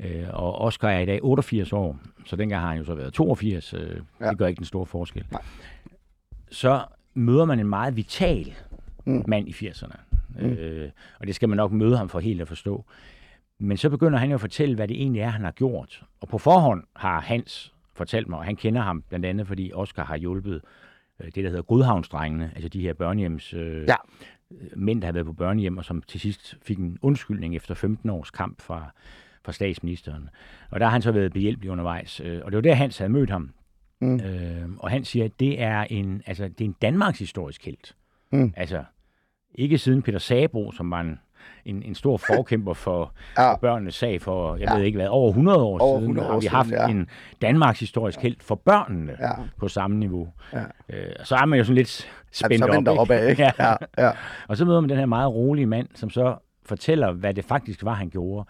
[0.00, 3.12] Øh, og Oscar er i dag 88 år, så dengang har han jo så været
[3.12, 3.74] 82.
[3.74, 4.30] Øh, Ja.
[4.30, 5.24] Det gør ikke den store forskel.
[5.30, 5.42] Nej.
[6.50, 6.84] Så
[7.14, 8.54] møder man en meget vital
[9.04, 9.24] mm.
[9.28, 9.96] mand i 80'erne.
[10.40, 10.46] Mm.
[10.46, 12.84] Øh, og det skal man nok møde ham for helt at forstå.
[13.58, 16.02] Men så begynder han jo at fortælle, hvad det egentlig er, han har gjort.
[16.20, 20.04] Og på forhånd har Hans fortalt mig, og han kender ham blandt andet, fordi Oscar
[20.04, 20.60] har hjulpet
[21.20, 23.94] øh, det, der hedder Godhavnsdrengene, altså de her børnehjems øh, Ja.
[24.76, 28.10] mænd, der har været på børnehjem, og som til sidst fik en undskyldning efter 15
[28.10, 28.90] års kamp fra,
[29.44, 30.28] fra statsministeren.
[30.70, 32.20] Og der har han så været behjælpelig undervejs.
[32.24, 33.50] øh, Og det var der, Hans havde mødt ham.
[34.00, 34.20] Mm.
[34.20, 37.96] Øh, og han siger, at det er en, altså, det er en Danmarks historisk helt.
[38.32, 38.52] Mm.
[38.56, 38.84] Altså,
[39.54, 41.18] ikke siden Peter Sabro, som var en,
[41.64, 43.52] en, en stor forkæmper for, Ja.
[43.52, 44.72] for børnenes sag for, jeg Ja.
[44.72, 44.78] ja.
[44.78, 46.86] ved ikke hvad, over 100 år Over siden, 100 har år vi siden, haft ja.
[46.88, 47.08] en
[47.42, 49.30] Danmarks historisk helt for børnene Ja.
[49.56, 50.28] på samme niveau.
[50.52, 50.62] Ja.
[50.88, 52.98] Øh, så er man jo sådan lidt spændt så op.
[52.98, 53.42] opad, ikke?
[53.58, 53.68] Ja.
[53.68, 53.74] Ja,
[54.06, 54.10] ja.
[54.48, 57.84] Og så møder man den her meget rolige mand, som så fortæller, hvad det faktisk
[57.84, 58.48] var, han gjorde.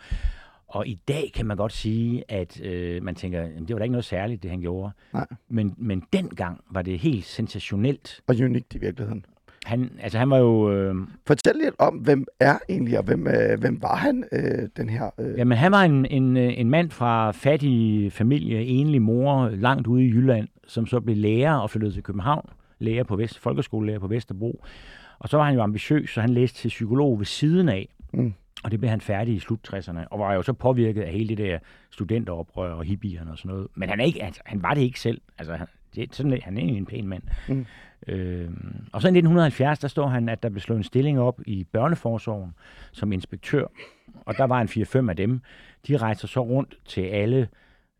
[0.69, 3.83] Og i dag kan man godt sige, at øh, man tænker, jamen, det var da
[3.85, 4.91] ikke noget særligt, det han gjorde.
[5.13, 5.27] Nej.
[5.49, 8.21] Men, men dengang var det helt sensationelt.
[8.27, 9.25] Og unikt i virkeligheden.
[9.69, 10.73] Han, altså han var jo...
[10.73, 10.95] Øh,
[11.27, 15.11] Fortæl lidt om, hvem er egentlig, og hvem, øh, hvem var han, øh, den her...
[15.19, 19.87] Øh, Jamen, han var en, en, øh, en mand fra fattig familie, enlig mor, langt
[19.87, 22.49] ude i Jylland, som så blev lærer og flyttede til København.
[22.79, 24.65] Lærer på Vest, folkeskolelærer på Vesterbro.
[25.19, 27.89] Og så var han jo ambitiøs, så han læste til psykolog ved siden af.
[28.13, 28.35] Mm.
[28.65, 31.29] Og det blev han færdig i slut 60'erne, og var jo så påvirket af hele
[31.29, 31.59] det der
[31.91, 33.67] studenteroprør og hippierne og sådan noget.
[33.75, 35.21] Men han, er ikke, altså, han var det ikke selv.
[35.39, 37.23] Altså, han, det, sådan, han er egentlig en pæn mand.
[37.49, 37.67] Mm.
[38.07, 38.51] Øh,
[38.93, 41.65] og så i 1970, der står han, at der blev slået en stilling op i
[41.65, 42.55] børneforsorgen
[42.93, 43.67] som inspektør.
[44.27, 45.41] Og der var en 4-5 af dem.
[45.89, 47.49] De rejser så rundt til alle,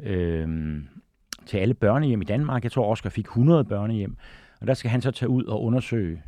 [0.01, 0.79] øh,
[1.47, 2.65] til alle børnehjem i Danmark.
[2.65, 4.17] Jeg tror, Oscar fik 100 børnehjem.
[4.61, 6.23] Og der skal han så tage ud og undersøge,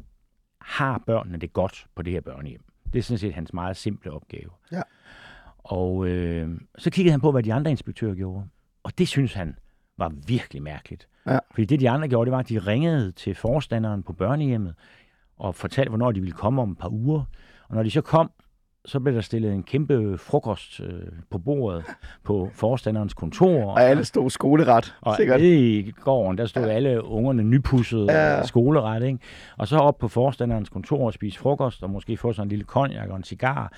[0.61, 2.63] har børnene det godt på det her børnehjem?
[2.93, 4.51] Det er sådan set hans meget simple opgave.
[4.73, 4.83] Ja.
[5.59, 8.45] Og øh, så kiggede han på, hvad de andre inspektører gjorde.
[8.83, 9.57] Og det synes han
[10.01, 11.09] var virkelig mærkeligt.
[11.27, 11.39] Ja.
[11.51, 14.75] Fordi det, de andre gjorde, det var, at de ringede til forstanderen på børnehjemmet
[15.39, 17.23] og fortalte, hvornår de ville komme om et par uger.
[17.69, 18.31] Og når de så kom,
[18.85, 21.85] så blev der stillet en kæmpe frokost øh, på bordet
[22.25, 23.71] på forstanderens kontor.
[23.71, 25.41] og alle stod skoleret, Og sikkert.
[25.41, 26.69] nede i gården, der stod ja.
[26.73, 28.43] alle ungerne nypudset Ja.
[28.47, 29.19] skoleret, ikke?
[29.59, 32.65] Og så op på forstanderens kontor og spise frokost, og måske få sådan en lille
[32.65, 33.73] konjak og en cigar.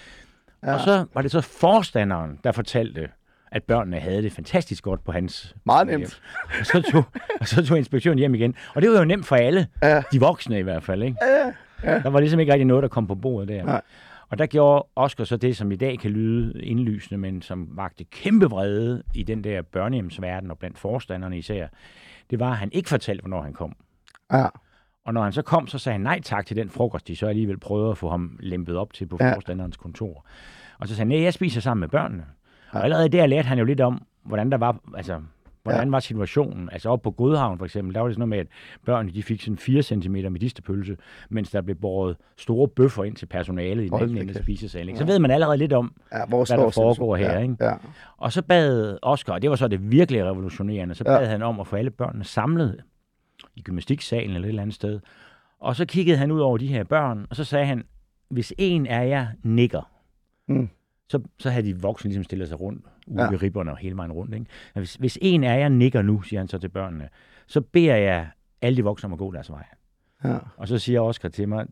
[0.62, 0.74] Ja.
[0.74, 3.08] Og så var det så forstanderen, der fortalte,
[3.52, 6.00] at børnene havde det fantastisk godt på hans Meget hjem.
[6.00, 6.20] nemt.
[6.60, 7.04] Og så tog,
[7.40, 8.54] og så tog inspektøren hjem igen.
[8.74, 9.66] Og det var jo nemt for alle.
[9.82, 10.02] Ja.
[10.12, 11.16] De voksne i hvert fald, ikke?
[11.84, 13.64] Ja, Der var ligesom ikke rigtig noget, der kom på bordet der.
[13.64, 13.80] Nej.
[14.30, 18.04] Og der gjorde Oscar så det, som i dag kan lyde indlysende, men som vagte
[18.04, 21.66] kæmpe vrede i den der børnehjemsverden og blandt forstanderne især.
[22.30, 23.76] Det var, at han ikke fortalte, hvornår han kom.
[24.32, 24.46] ja.
[25.04, 27.26] Og når han så kom, så sagde han nej tak til den frokost, de så
[27.26, 29.26] alligevel prøvede at få ham lempet op til på Ja.
[29.26, 29.34] ja.
[29.34, 30.26] forstanderens kontor.
[30.78, 32.24] Og så sagde han, nej, jeg spiser sammen med børnene.
[32.74, 32.78] Ja.
[32.78, 35.20] Og allerede der lærte han jo lidt om, hvordan der var, altså,
[35.62, 35.90] hvordan ja.
[35.90, 36.68] var situationen.
[36.72, 38.46] Altså op på Godhavn for eksempel, der var det sådan noget med, at
[38.86, 40.96] børnene de fik sådan 4 cm medisterpølse,
[41.30, 44.88] mens der blev båret store bøffer ind til personalet i den anden ende af spisesalen.
[44.88, 44.98] ikke?
[44.98, 47.32] Så ved man allerede lidt om, ja hvor hvad der foregår her.
[47.32, 47.56] Ja, Ikke?
[47.60, 47.72] Ja.
[48.16, 51.18] Og så bad Oscar, og det var så det virkelig revolutionerende, så Ja.
[51.18, 52.80] bad han om at få alle børnene samlet
[53.56, 55.00] i gymnastiksalen eller et eller andet sted.
[55.60, 57.84] Og så kiggede han ud over de her børn, og så sagde han,
[58.30, 59.82] hvis en af jer nikker,
[60.48, 60.68] Mm.
[61.12, 63.24] Så, så havde de voksne ligesom stillet sig rundt, ude Ja.
[63.24, 63.30] ja.
[63.30, 64.34] ved ribberne og hele vejen rundt.
[64.34, 64.46] Ikke?
[64.74, 67.08] Men Hvis, hvis en af jer nikker nu, siger han så til børnene,
[67.46, 68.28] så beder jeg
[68.62, 69.64] alle de voksne om at gå deres vej.
[70.24, 70.38] Ja.
[70.56, 71.66] Og så siger Oscar til mig,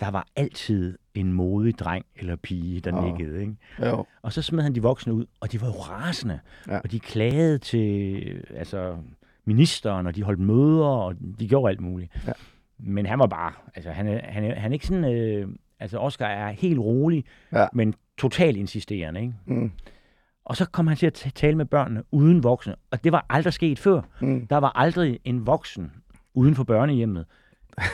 [0.00, 3.04] der var altid en modig dreng eller pige, der Åh.
[3.04, 3.40] nikkede.
[3.40, 3.56] Ikke?
[3.82, 4.04] Jo.
[4.22, 6.40] Og så smed han de voksne ud, og de var jo rasende.
[6.66, 6.72] Ja.
[6.74, 6.78] Ja.
[6.80, 8.22] Og de klagede til
[8.56, 8.96] altså,
[9.44, 12.12] ministeren, og de holdt møder, og de gjorde alt muligt.
[12.26, 12.32] Ja.
[12.78, 15.48] Men han var bare, altså han han han er ikke sådan, øh,
[15.80, 17.66] altså Oscar er helt rolig, Ja.
[17.72, 19.20] men totalt insisterende.
[19.20, 19.32] Ikke?
[19.46, 19.70] Mm.
[20.44, 23.26] Og så kom han til at ta- tale med børnene uden voksne, og det var
[23.30, 24.00] aldrig sket før.
[24.20, 24.46] Mm.
[24.46, 25.92] Der var aldrig en voksen
[26.34, 27.26] uden for børnehjemmet,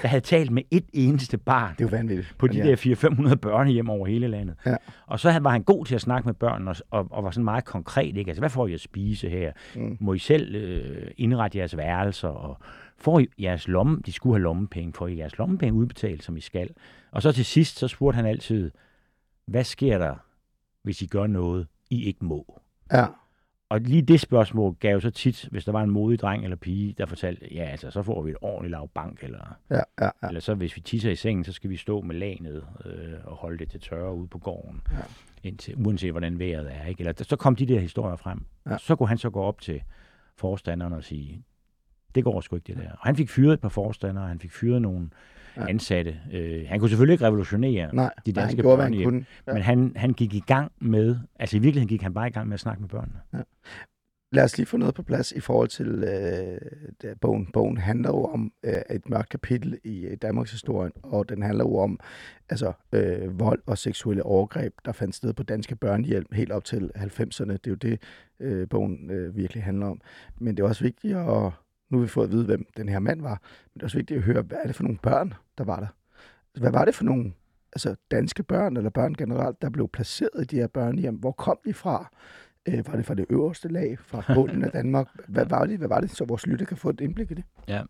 [0.03, 2.35] der havde talt med et eneste barn Det jo vanvittigt.
[2.39, 2.71] på de ja.
[2.71, 4.55] der 400-500 børnehjem over hele landet.
[4.67, 4.77] Ja.
[5.07, 7.45] Og så var han god til at snakke med børnene, og, og, og var sådan
[7.45, 8.17] meget konkret.
[8.17, 8.29] Ikke?
[8.29, 9.53] Altså, hvad får I at spise her?
[9.77, 9.97] Mm.
[10.01, 12.29] Må I selv øh, indrette jeres værelser?
[12.29, 12.59] Og
[12.99, 16.41] får I jeres lomme, de skulle have lommepenge, får I jeres lommepenge udbetalt, som I
[16.41, 16.71] skal?
[17.11, 18.71] Og så til sidst, så spurgte han altid,
[19.51, 20.15] hvad sker der,
[20.83, 22.61] hvis I gør noget, I ikke må?
[22.93, 23.07] Ja.
[23.69, 26.57] Og lige det spørgsmål gav jo så tit, hvis der var en modig dreng eller
[26.57, 30.05] pige, der fortalte, ja, altså, så får vi et ordentligt lav bank, eller, Ja, ja,
[30.23, 30.29] ja.
[30.29, 33.37] eller så hvis vi tisser i sengen, så skal vi stå med lanet øh, og
[33.37, 34.97] holde det til tørre ude på gården, Ja.
[35.49, 36.87] indtil, uanset hvordan vejret er.
[36.87, 37.01] Ikke?
[37.01, 38.45] Eller, så kom de der historier frem.
[38.71, 38.79] Ja.
[38.79, 39.83] Så kunne han så gå op til
[40.37, 41.45] forstanderen og sige,
[42.15, 42.91] det går sgu ikke det der.
[42.91, 45.09] Og han fik fyret et par forstandere, han fik fyret nogle
[45.57, 45.63] Ja.
[45.63, 45.69] ja.
[45.69, 46.17] ansatte.
[46.33, 49.27] Øh, han kunne selvfølgelig ikke revolutionere Nej, de nej, danske gjorde, hvad han kunne.
[49.47, 49.53] Ja.
[49.53, 52.49] men han, han gik i gang med, altså i virkeligheden gik han bare i gang
[52.49, 53.21] med at snakke med børnene.
[54.33, 56.05] Lad os lige få noget på plads i forhold til
[57.05, 57.47] øh, bogen.
[57.53, 61.65] Bogen handler jo om øh, et mørkt kapitel i øh, Danmarks historie, og den handler
[61.65, 62.01] jo om
[62.49, 66.91] altså, øh, vold og seksuelle overgreb, der fandt sted på danske børnehjem helt op til
[66.97, 67.53] 90'erne.
[67.53, 68.03] Det er jo det,
[68.41, 70.01] øh, bogen øh, virkelig handler om.
[70.39, 71.53] Men det er også vigtigt at...
[71.91, 73.41] Nu har vi fået at vide, hvem den her mand var.
[73.65, 75.81] Men det er også vigtigt at høre, hvad er det for nogle børn, der var
[75.81, 75.87] der?
[76.61, 77.33] Hvad var det for nogle
[77.73, 81.15] altså danske børn, eller børn generelt, der blev placeret i de her børnehjem?
[81.15, 82.11] Hvor kom de fra?
[82.69, 85.09] Øh, var det fra det øverste lag, fra bunden af Danmark?
[85.29, 87.45] Hvad var det, hvad var det så vores lytter kan få et indblik i det?
[87.69, 87.83] Ja.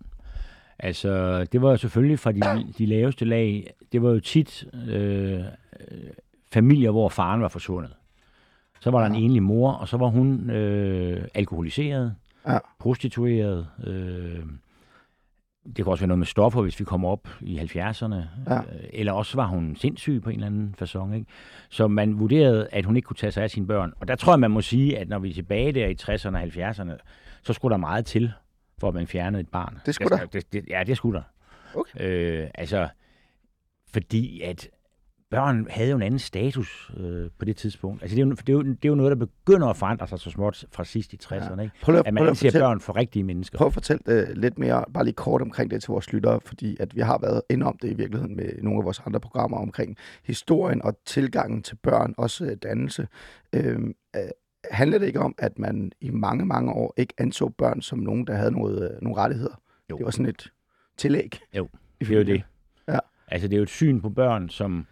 [0.78, 2.40] Altså, det var jo selvfølgelig fra de,
[2.78, 3.74] de laveste lag.
[3.92, 5.40] Det var jo tit øh,
[6.52, 7.92] familier, hvor faren var forsvundet.
[8.80, 9.20] Så var der en Ja.
[9.20, 12.14] enlig mor, og så var hun øh, alkoholiseret,
[12.46, 12.59] Ja.
[12.79, 13.68] prostitueret.
[13.87, 14.42] Øh,
[15.66, 18.14] det kan også være noget med stoffer, hvis vi kommer op i 70'erne.
[18.50, 18.61] Ja.
[18.92, 21.12] Eller også var hun sindssyg på en eller anden façon.
[21.14, 21.26] Ikke?
[21.68, 23.92] Så man vurderede, at hun ikke kunne tage sig af sine børn.
[24.00, 26.37] Og der tror jeg, man må sige, at når vi er tilbage der i 60'erne
[26.37, 26.98] og 70'erne,
[27.42, 28.33] så skulle der meget til,
[28.79, 29.79] for at man fjernede et barn.
[29.87, 30.26] Det skulle der.
[30.26, 31.24] Det, det, ja, det skulle der.
[31.74, 32.00] Okay.
[32.00, 32.88] Øh, altså,
[33.92, 34.68] fordi at
[35.30, 38.02] børn havde jo en anden status øh, på det tidspunkt.
[38.02, 40.08] Altså, det er, jo, det, er jo, det er jo noget, der begynder at forandre
[40.08, 41.60] sig så småt fra sidst i 60'erne.
[41.60, 41.74] Ikke?
[41.82, 43.58] Prøv At prøv man lige at fortælle, børn for rigtige mennesker.
[43.58, 46.76] prøv at fortælle øh, lidt mere, bare lige kort omkring det til vores lyttere, fordi
[46.80, 49.58] at vi har været inde om det i virkeligheden med nogle af vores andre programmer
[49.58, 53.08] omkring historien og tilgangen til børn, også øh, dannelse.
[53.52, 53.78] Øh,
[54.16, 54.22] øh,
[54.70, 58.26] handler det ikke om, at man i mange, mange år ikke anså børn som nogen,
[58.26, 59.60] der havde noget, øh, nogle rettigheder?
[59.90, 59.96] Jo.
[59.96, 60.52] Det var sådan et
[60.96, 61.40] tillæg.
[61.56, 61.68] Jo,
[62.00, 62.42] Det er jo det.
[62.88, 62.98] Ja.
[63.28, 64.86] Altså, det er jo et syn på børn, som,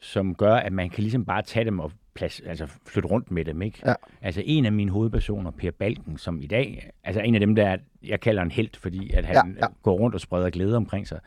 [0.00, 3.44] som gør, at man kan ligesom bare tage dem og plads, altså flytte rundt med
[3.44, 3.78] dem, ikke?
[3.86, 3.94] Ja.
[4.22, 7.76] Altså, en af mine hovedpersoner, Per Balken, som i dag, altså en af dem, der
[8.02, 11.06] jeg kalder en held, fordi at han Ja, ja, går rundt og spreder glæde omkring
[11.06, 11.20] sig.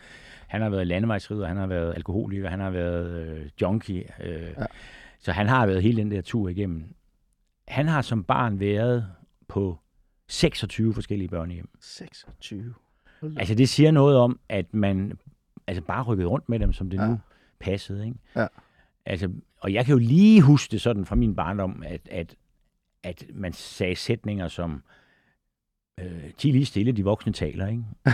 [0.47, 4.03] Han har været landevejsrider, han har været alkoholiker, han har været øh, junkie.
[4.23, 4.65] Øh, Ja.
[5.19, 6.83] Så han har været hele den der tur igennem.
[7.67, 9.07] Han har som barn været
[9.47, 9.77] på
[10.27, 11.69] 26 forskellige børnehjem.
[11.81, 12.73] 26.
[13.21, 13.39] Hold da.
[13.39, 15.17] Altså, det siger noget om, at man
[15.67, 17.07] altså bare rykkede rundt med dem, som det ja.
[17.07, 17.19] nu
[17.61, 18.17] passede, ikke?
[18.35, 18.47] Ja.
[19.05, 22.35] Altså, og jeg kan jo lige huske det sådan fra min barndom, at, at,
[23.03, 24.83] at man sagde sætninger som,
[25.99, 26.11] øh,
[26.43, 27.83] de lige stille, de voksne taler, ikke?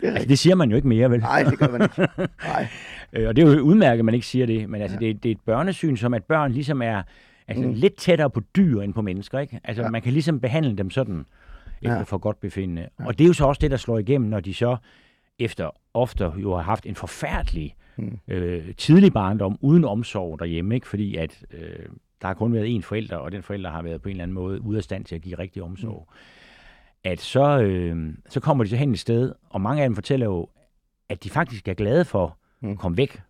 [0.00, 1.20] Det Altså, det siger man jo ikke mere, vel?
[1.20, 2.08] Nej, det gør man ikke.
[2.44, 2.66] Nej.
[3.12, 5.06] Øh, og det er jo udmærket, at man ikke siger det, men altså, Ja.
[5.06, 7.02] det, det er et børnesyn, som at børn ligesom er
[7.48, 7.72] altså, Mm.
[7.72, 9.60] lidt tættere på dyr end på mennesker, ikke?
[9.64, 9.88] Altså, Ja.
[9.90, 11.26] man kan ligesom behandle dem sådan,
[11.82, 12.02] efter Ja.
[12.02, 12.88] for godt befindende.
[13.00, 13.06] Ja.
[13.06, 14.76] Og det er jo så også det, der slår igennem, når de så
[15.38, 18.18] efter ofte jo har haft en forfærdelig Mm.
[18.28, 20.86] øh, tidlig barndom uden omsorg derhjemme, ikke?
[20.88, 21.86] fordi at øh,
[22.20, 24.34] der har kun været én forælder, og den forælder har været på en eller anden
[24.34, 26.08] måde ude af stand til at give rigtig omsorg.
[26.10, 26.14] Mm.
[27.04, 30.26] At så, øh, så kommer de så hen et sted, og mange af dem fortæller
[30.26, 30.48] jo,
[31.08, 32.70] at de faktisk er glade for Mm.
[32.70, 33.20] at komme væk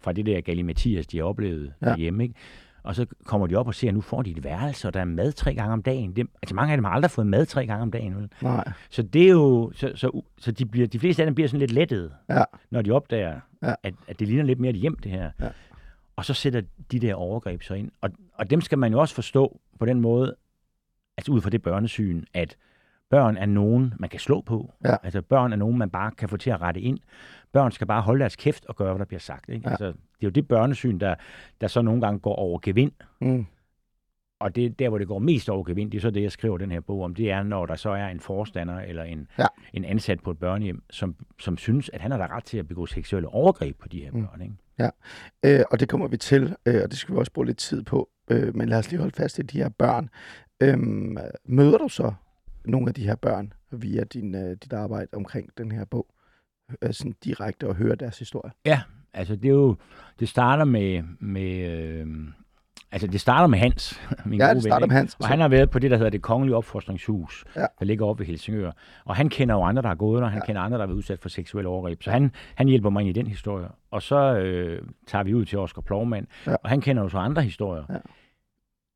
[0.00, 1.86] fra det der galimatias, de har oplevet Ja.
[1.86, 2.22] derhjemme.
[2.22, 2.34] Ikke?
[2.82, 5.00] Og så kommer de op og ser, at nu får de et værelse, og der
[5.00, 6.16] er mad tre gange om dagen.
[6.16, 8.16] Det, altså mange af dem har aldrig fået mad tre gange om dagen.
[8.16, 8.28] Vel?
[8.42, 8.64] Nej.
[8.90, 11.60] Så det er jo, så, så, så de, bliver, de fleste af dem bliver sådan
[11.60, 12.44] lidt lettede, Ja.
[12.70, 13.74] når de opdager, Ja.
[13.82, 15.30] at, at det ligner lidt mere et hjem, det her.
[15.40, 15.48] Ja.
[16.16, 17.90] Og så sætter de der overgreb så ind.
[18.00, 20.34] Og, og dem skal man jo også forstå på den måde,
[21.16, 22.56] altså ud fra det børnesyn, at
[23.12, 24.72] børn er nogen, man kan slå på.
[24.84, 24.96] Ja.
[25.02, 26.98] Altså børn er nogen, man bare kan få til at rette ind.
[27.52, 29.48] Børn skal bare holde deres kæft og gøre, hvad der bliver sagt.
[29.48, 29.62] Ikke?
[29.64, 29.70] Ja.
[29.70, 31.14] Altså, det er jo det børnesyn, der,
[31.60, 32.92] der så nogle gange går over gevind.
[33.20, 33.46] Mm.
[34.40, 36.58] Og det der, hvor det går mest over gevind, det er så det, jeg skriver
[36.58, 37.14] den her bog om.
[37.14, 39.46] Det er, når der så er en forstander eller en, Ja.
[39.72, 42.68] en ansat på et børnehjem, som, som synes, at han har da ret til at
[42.68, 44.26] begå seksuelle overgreb på de her Mm.
[44.26, 44.40] børn.
[44.42, 44.54] Ikke?
[45.44, 47.82] Øh, og det kommer vi til, øh, og det skal vi også bruge lidt tid
[47.82, 48.08] på.
[48.30, 50.08] Øh, men lad os lige holde fast i de her børn.
[50.62, 50.78] Øh,
[51.44, 52.12] møder du så
[52.64, 56.06] nogle af de her børn via din, øh, dit arbejde omkring den her bog?
[56.82, 58.52] Øh, sådan direkte og høre deres historie?
[59.14, 59.76] Altså, det, er jo,
[60.20, 62.06] det starter med, med øh,
[62.92, 64.96] altså det starter med Hans, min Ja, gode det starter ven, med?
[64.96, 65.16] Hans.
[65.20, 67.66] Og han har været på det, der hedder det kongelige opfostringshus, Ja.
[67.78, 68.72] der ligger oppe ved Helsingør.
[69.04, 70.46] Og han kender jo andre, der har gået der, og han ja.
[70.46, 72.02] kender andre, der har været udsat for seksuelle overgreb.
[72.02, 73.68] Så han, han hjælper mig ind i den historie.
[73.90, 76.54] Og så øh, tager vi ud til Oscar Plovmand, Ja.
[76.62, 77.84] og han kender jo så andre historier.
[77.90, 77.96] Ja.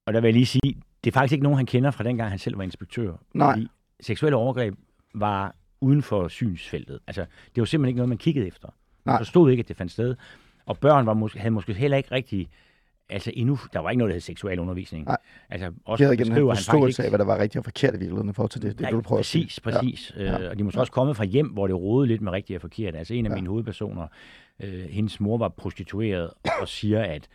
[0.07, 0.74] Og der vil jeg lige sige,
[1.06, 3.12] det er faktisk ikke nogen, han kender fra dengang, han selv var inspektør.
[3.34, 3.52] Nej.
[3.52, 3.68] Fordi
[4.00, 4.74] seksuelle overgreb
[5.14, 6.98] var uden for synsfeltet.
[7.06, 7.20] Altså,
[7.54, 8.68] det var simpelthen ikke noget, man kiggede efter.
[9.04, 9.20] Man Nej.
[9.20, 10.16] forstod ikke, at det fandt sted.
[10.66, 12.48] Og børn var måske, havde måske heller ikke rigtig...
[13.08, 15.04] Altså endnu, der var ikke noget, der hed seksuel undervisning.
[15.06, 15.16] Nej.
[15.50, 17.98] Altså, også havde ikke en forståelse faktisk af, hvad der var rigtigt og forkert i
[17.98, 18.70] virkeligheden i forhold til det.
[18.72, 19.62] Det Nej, det, du prøver præcis, at sige.
[19.62, 20.12] præcis.
[20.16, 20.22] Ja.
[20.24, 20.40] Ja.
[20.44, 22.60] Øh, og de måske også kommet fra hjem, hvor det rodede lidt med rigtigt og
[22.60, 22.96] forkert.
[22.96, 23.34] Altså en af Ja.
[23.34, 24.06] mine hovedpersoner,
[24.62, 27.28] øh, hendes mor var prostitueret og siger, at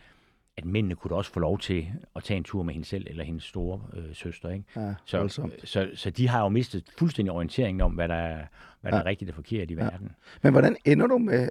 [0.56, 3.06] at mændene kunne da også få lov til at tage en tur med hende selv
[3.10, 4.48] eller hendes store øh, søster.
[4.50, 4.64] Ikke?
[4.76, 5.52] Ja, ja Så, voldsomt.
[5.68, 8.46] så, så de har jo mistet fuldstændig orienteringen om, hvad der er,
[8.80, 9.02] hvad der Ja.
[9.02, 10.10] er rigtigt og forkert i verden.
[10.42, 11.48] Men hvordan ender du med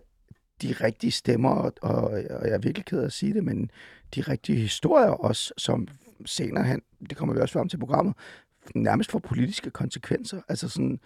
[0.61, 3.71] de rigtige stemmer, og, og, og jeg er virkelig ked af at sige det, men
[4.15, 5.87] de rigtige historier også, som
[6.25, 8.13] senere hen, det kommer vi også frem til programmet,
[8.75, 10.41] nærmest får politiske konsekvenser.
[10.49, 10.99] Altså sådan,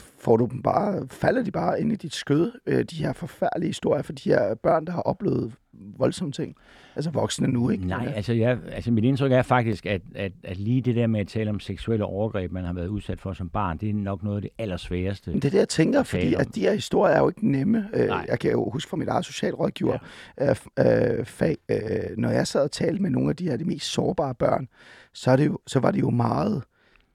[0.00, 3.68] får du dem bare, falder de bare ind i dit skød, øh, de her forfærdelige
[3.68, 6.56] historier for de her børn, der har oplevet voldsomme ting.
[6.96, 7.86] Altså voksne nu, ikke?
[7.86, 11.20] Nej, altså, jeg, altså mit indtryk er faktisk, at, at, at lige det der med
[11.20, 14.22] at tale om seksuelle overgreb, man har været udsat for som barn, det er nok
[14.22, 15.30] noget af det allersværeste.
[15.30, 16.40] Men det er det, jeg tænker, fordi om.
[16.40, 17.88] at de her historier er jo ikke nemme.
[17.94, 18.26] Øh, Nej.
[18.28, 19.98] Jeg kan jo huske fra mit eget socialrådgiver
[20.38, 20.50] ja.
[20.78, 21.78] øh, øh, fag, øh,
[22.16, 24.68] når jeg sad og talte med nogle af de her de mest sårbare børn,
[25.14, 26.62] så, er det jo, så var det jo meget,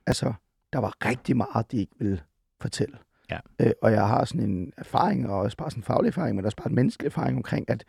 [0.08, 0.34] altså,
[0.74, 2.20] der var rigtig meget, de ikke ville
[2.66, 2.98] fortælle.
[3.32, 3.40] Ja.
[3.60, 6.46] Øh, og jeg har sådan en erfaring, og også bare sådan en faglig erfaring, men
[6.46, 7.86] også bare en menneskelig erfaring omkring, at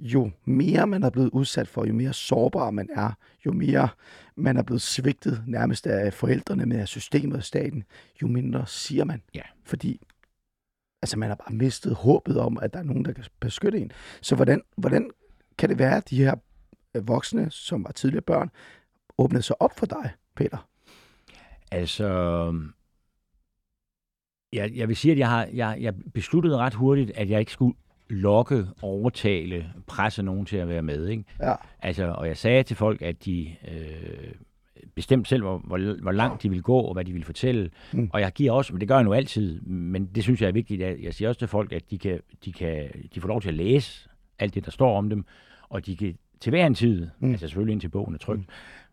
[0.00, 3.10] jo mere man er blevet udsat for, jo mere sårbar man er,
[3.46, 3.88] jo mere
[4.36, 7.84] man er blevet svigtet nærmest af forældrene med af systemet og staten,
[8.22, 9.22] jo mindre siger man.
[9.34, 9.42] Ja.
[9.64, 10.00] Fordi
[11.02, 13.92] altså, man har bare mistet håbet om, at der er nogen, der kan beskytte en.
[14.20, 15.10] Så hvordan, hvordan
[15.58, 16.34] kan det være, at de her
[16.94, 18.50] øh, voksne, som var tidligere børn,
[19.18, 20.68] åbnede sig op for dig, Peter?
[21.70, 22.08] Altså,
[24.52, 27.52] jeg, jeg vil sige, at jeg, har, jeg, jeg besluttede ret hurtigt, at jeg ikke
[27.52, 27.74] skulle
[28.10, 31.08] lokke, overtale, presse nogen til at være med.
[31.08, 31.24] Ikke?
[31.42, 31.54] Ja.
[31.82, 34.32] Altså, og jeg sagde til folk, at de øh,
[34.94, 37.70] bestemt selv, hvor, hvor, hvor langt de ville gå, og hvad de ville fortælle.
[37.92, 38.10] Mm.
[38.12, 40.52] Og jeg giver også, men det gør jeg nu altid, men det synes jeg er
[40.52, 43.40] vigtigt, at jeg siger også til folk, at de, kan, de, kan, de får lov
[43.42, 45.24] til at læse alt det, der står om dem,
[45.68, 47.30] og de kan til hver en tid, Mm.
[47.30, 48.40] altså selvfølgelig indtil bogen er trygt,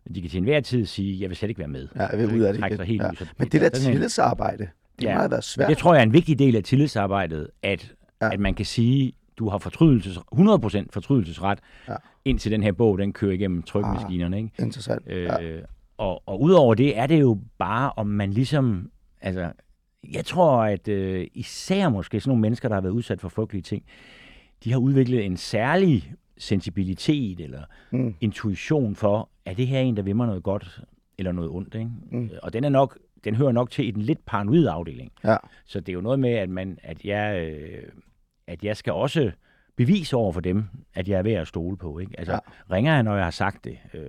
[0.05, 0.13] mm.
[0.13, 1.87] de kan til enhver tid sige, jeg vil slet ikke være med.
[1.95, 3.09] Ja, jeg vil ud af det helt Ja.
[3.11, 3.15] ud.
[3.15, 4.67] Så Men det der sådan en- tillidsarbejde,
[4.99, 5.13] det Ja.
[5.13, 5.69] har været svært.
[5.69, 8.29] det tror jeg er en vigtig del af tillidsarbejdet, at, Ja.
[8.33, 11.95] at man kan sige, du har fortrydelses, 100% fortrydelsesret, Ja.
[12.25, 14.37] indtil den her bog, den kører igennem trykmaskinerne.
[14.37, 14.49] Ikke?
[14.59, 15.03] Interessant.
[15.07, 15.59] Øh, Ja.
[15.97, 19.51] og, og udover det er det jo bare, om man ligesom, altså,
[20.13, 23.61] jeg tror, at øh, især måske sådan nogle mennesker, der har været udsat for frygtelige
[23.63, 23.83] ting,
[24.63, 28.15] de har udviklet en særlig sensibilitet eller mm.
[28.21, 30.79] intuition for, er det her en, der vil mig noget godt
[31.17, 31.89] eller noget ondt, ikke?
[32.11, 32.29] Mm.
[32.43, 35.11] Og den er nok, den hører nok til i den lidt paranoide afdeling.
[35.23, 35.37] Ja.
[35.65, 37.83] Så det er jo noget med, at, man, at, jeg, øh,
[38.47, 39.31] at jeg skal også
[39.77, 40.63] bevise over for dem,
[40.95, 41.99] at jeg er ved at stole på.
[41.99, 42.11] Ikke?
[42.17, 42.39] Altså, Ja.
[42.69, 42.75] ja.
[42.75, 43.77] ringer jeg, når jeg har sagt det?
[43.93, 44.01] Øh,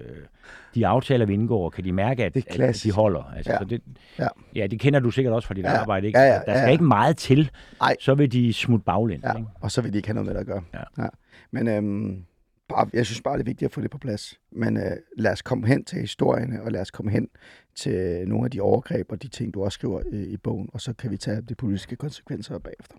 [0.75, 3.33] de aftaler, vi indgår, kan de mærke, at, Det at de holder?
[3.37, 3.59] Altså, Ja.
[3.59, 3.81] så det,
[4.19, 4.29] Ja.
[4.55, 5.81] ja, det kender du sikkert også fra dit Ja.
[5.81, 6.07] arbejde.
[6.07, 6.19] Ikke?
[6.19, 6.69] Ja, ja, der skal ja, ja.
[6.71, 7.51] ikke meget til,
[7.81, 7.97] Ej.
[8.01, 9.25] så vil de smutte baglæns.
[9.25, 9.49] Ja, Ikke?
[9.61, 10.63] og så vil de ikke have noget med det at gøre.
[10.75, 11.03] Ja.
[11.03, 11.09] Ja.
[11.51, 12.25] Men øhm,
[12.69, 14.41] bare, jeg synes bare, det er vigtigt at få det på plads.
[14.53, 17.29] Men øh, lad os komme hen til historierne, og lad os komme hen
[17.75, 20.81] til nogle af de overgreb og de ting, du også skriver i, i bogen, og
[20.81, 22.97] så kan vi tage de politiske konsekvenser bagefter.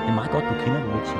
[0.00, 1.16] Det er meget godt, du kender noget til.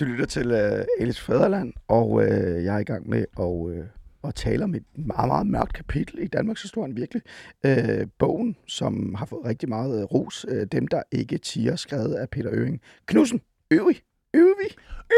[0.00, 3.84] Du lytter til øh, Elis Fæderland, og øh, jeg er i gang med at, øh,
[4.28, 7.22] at tale om et meget, meget mørkt kapitel i Danmarks historie, virkelig.
[7.66, 12.14] Øh, bogen, som har fået rigtig meget øh, ros, øh, Dem, der ikke tiger, skrevet
[12.14, 12.80] af Peter Øving.
[13.06, 14.02] Knudsen, Øvig,
[14.34, 14.70] Øvig.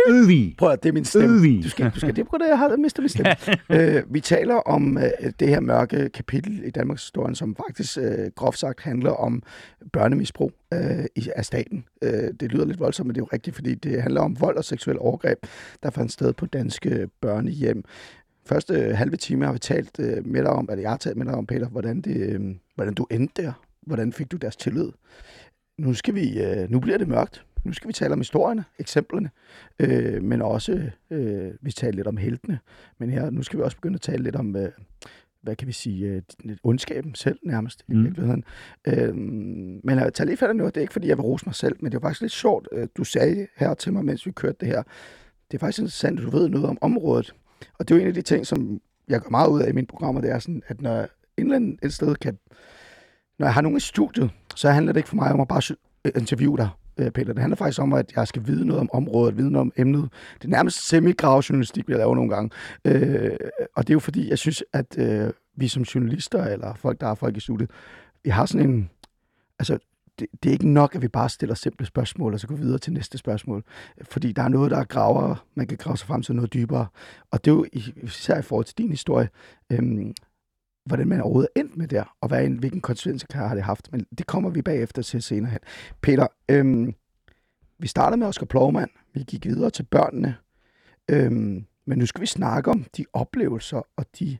[0.08, 0.54] Øvig!
[0.58, 1.36] Prøv at det er min stemme.
[1.36, 1.64] Øvig.
[1.64, 3.36] Du skal, du skal det på det, jeg har mistet min stemme.
[3.96, 8.30] øh, vi taler om øh, det her mørke kapitel i Danmarks historie, som faktisk øh,
[8.36, 9.42] groft sagt handler om
[9.92, 11.84] børnemisbrug øh, i, af staten.
[12.02, 14.56] Øh, det lyder lidt voldsomt, men det er jo rigtigt, fordi det handler om vold
[14.56, 15.38] og seksuel overgreb,
[15.82, 17.84] der fandt sted på danske børnehjem.
[18.48, 21.26] Første halve time har vi talt øh, med dig om, eller jeg har talt med
[21.26, 22.40] dig om, Peter, hvordan, det, øh,
[22.74, 23.52] hvordan du endte der.
[23.86, 24.88] Hvordan fik du deres tillid?
[25.78, 27.44] Nu, skal vi, øh, nu bliver det mørkt.
[27.64, 29.30] Nu skal vi tale om historierne, eksemplerne,
[29.78, 32.58] øh, men også, øh, vi taler lidt om heltene.
[32.98, 34.68] Men her, nu skal vi også begynde at tale lidt om, øh,
[35.42, 36.22] hvad kan vi sige, øh,
[36.62, 38.04] ondskaben selv nærmest i Mm.
[38.04, 38.44] virkeligheden.
[38.86, 39.14] Øh,
[39.84, 41.54] men jeg tager lige fat i noget, det er ikke fordi, jeg vil rose mig
[41.54, 44.30] selv, men det var faktisk lidt sjovt, øh, du sagde her til mig, mens vi
[44.30, 44.82] kørte det her.
[45.50, 47.34] Det er faktisk interessant, at du ved noget om området.
[47.78, 49.72] Og det er jo en af de ting, som jeg gør meget ud af i
[49.72, 52.38] mine programmer, det er sådan, at når jeg et eller sted kan...
[53.38, 55.76] Når jeg har nogen i studiet, så handler det ikke for mig om at bare
[56.04, 56.68] øh, interviewe dig,
[56.98, 57.32] øh, Peter.
[57.32, 60.08] Det handler faktisk om, at jeg skal vide noget om området, vide noget om emnet.
[60.34, 62.50] Det er nærmest semi-gravjournalistik, vi laver nogle gange.
[62.84, 63.36] Øh,
[63.76, 67.06] og det er jo fordi, jeg synes, at øh, vi som journalister, eller folk, der
[67.06, 67.70] er folk i studiet,
[68.24, 68.90] vi har sådan en...
[69.58, 69.78] Altså,
[70.18, 72.78] det, det er ikke nok, at vi bare stiller simple spørgsmål, og så går videre
[72.78, 73.64] til næste spørgsmål.
[74.02, 76.86] Fordi der er noget, der er graver, man kan grave sig frem til noget dybere.
[77.30, 77.66] Og det er jo
[78.02, 79.28] især i forhold til din historie,
[79.72, 80.14] øhm,
[80.86, 83.92] hvordan man overhovedet endt med der, og hvad, hvilken konsekvens har det haft.
[83.92, 85.60] Men det kommer vi bagefter til senere hen.
[86.02, 86.94] Peter, øhm,
[87.78, 88.90] vi startede med Oscar Plovmand.
[89.14, 90.36] Vi gik videre til børnene.
[91.10, 94.38] Øhm, men nu skal vi snakke om de oplevelser og de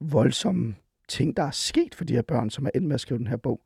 [0.00, 0.74] voldsomme
[1.12, 3.26] ting, der er sket for de her børn, som er endt med at skrive den
[3.26, 3.60] her bog.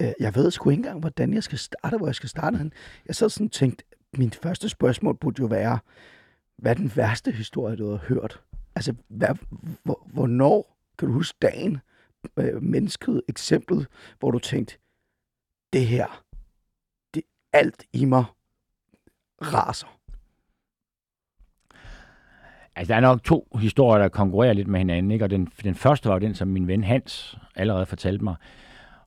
[0.00, 2.72] Øh, jeg ved sgu ikke engang, hvordan jeg skal starte, hvor jeg skal starte den.
[3.06, 3.82] Jeg så sådan tænkt,
[4.18, 5.78] min første spørgsmål burde jo være,
[6.56, 8.42] hvad er den værste historie, du har hørt?
[8.74, 9.28] Altså, hvad,
[10.06, 11.78] hvornår kan du huske dagen,
[12.36, 13.86] øh, mennesket, eksemplet,
[14.18, 14.78] hvor du tænkte,
[15.72, 16.24] det her,
[17.14, 18.24] det alt i mig
[19.42, 19.95] raser?
[22.76, 25.24] Altså, der er nok to historier, der konkurrerer lidt med hinanden, ikke?
[25.24, 28.34] Og den, den første var den, som min ven Hans allerede fortalte mig.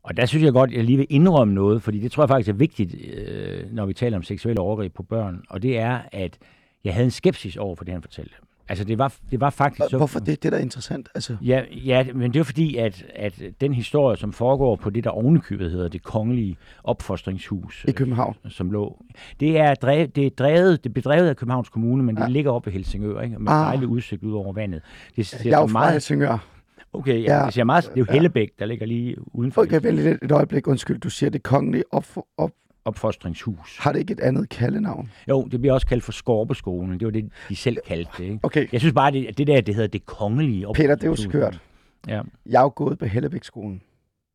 [0.03, 2.29] Og der synes jeg godt, at jeg lige vil indrømme noget, fordi det tror jeg
[2.29, 5.43] faktisk er vigtigt, øh, når vi taler om seksuelle overgreb på børn.
[5.49, 6.37] Og det er, at
[6.83, 8.35] jeg havde en skepsis over for det, han fortalte.
[8.69, 9.89] Altså, det var, det var faktisk...
[9.89, 10.43] Så, Hvorfor det?
[10.43, 11.09] Det er da interessant.
[11.15, 11.37] Altså.
[11.41, 15.09] Ja, ja, men det er fordi, at, at den historie, som foregår på det, der
[15.09, 17.85] ovenikøbet hedder det kongelige opfostringshus...
[17.87, 18.35] I København.
[18.45, 19.05] Øh, som lå...
[19.39, 22.23] Det er, drevet, det er, drevet, det er bedrevet af Københavns Kommune, men ja.
[22.23, 23.39] det ligger oppe i Helsingør, ikke?
[23.39, 23.65] med ah.
[23.65, 24.81] dejlig udsigt ud over vandet.
[25.15, 25.91] Det ser jeg er jo meget...
[25.91, 26.47] Helsingør.
[26.93, 29.61] Okay, ja, ja, det, ser meget, det er jo Hellebæk, der ligger lige udenfor.
[29.61, 30.67] Okay, vent lidt et øjeblik.
[30.67, 32.05] Undskyld, du siger det kongelige op,
[32.37, 32.51] op,
[32.89, 33.77] opfostringshus.
[33.77, 35.11] Har det ikke et andet kaldenavn?
[35.29, 36.99] Jo, det bliver også kaldt for Skorpeskolen.
[36.99, 38.23] Det var det, de selv kaldte det.
[38.23, 38.39] Ikke?
[38.43, 38.67] Okay.
[38.71, 41.61] Jeg synes bare, det, det der, det hedder det kongelige Peter, det er jo skørt.
[42.07, 42.21] Ja.
[42.45, 43.81] Jeg er jo gået på Hellebækskolen.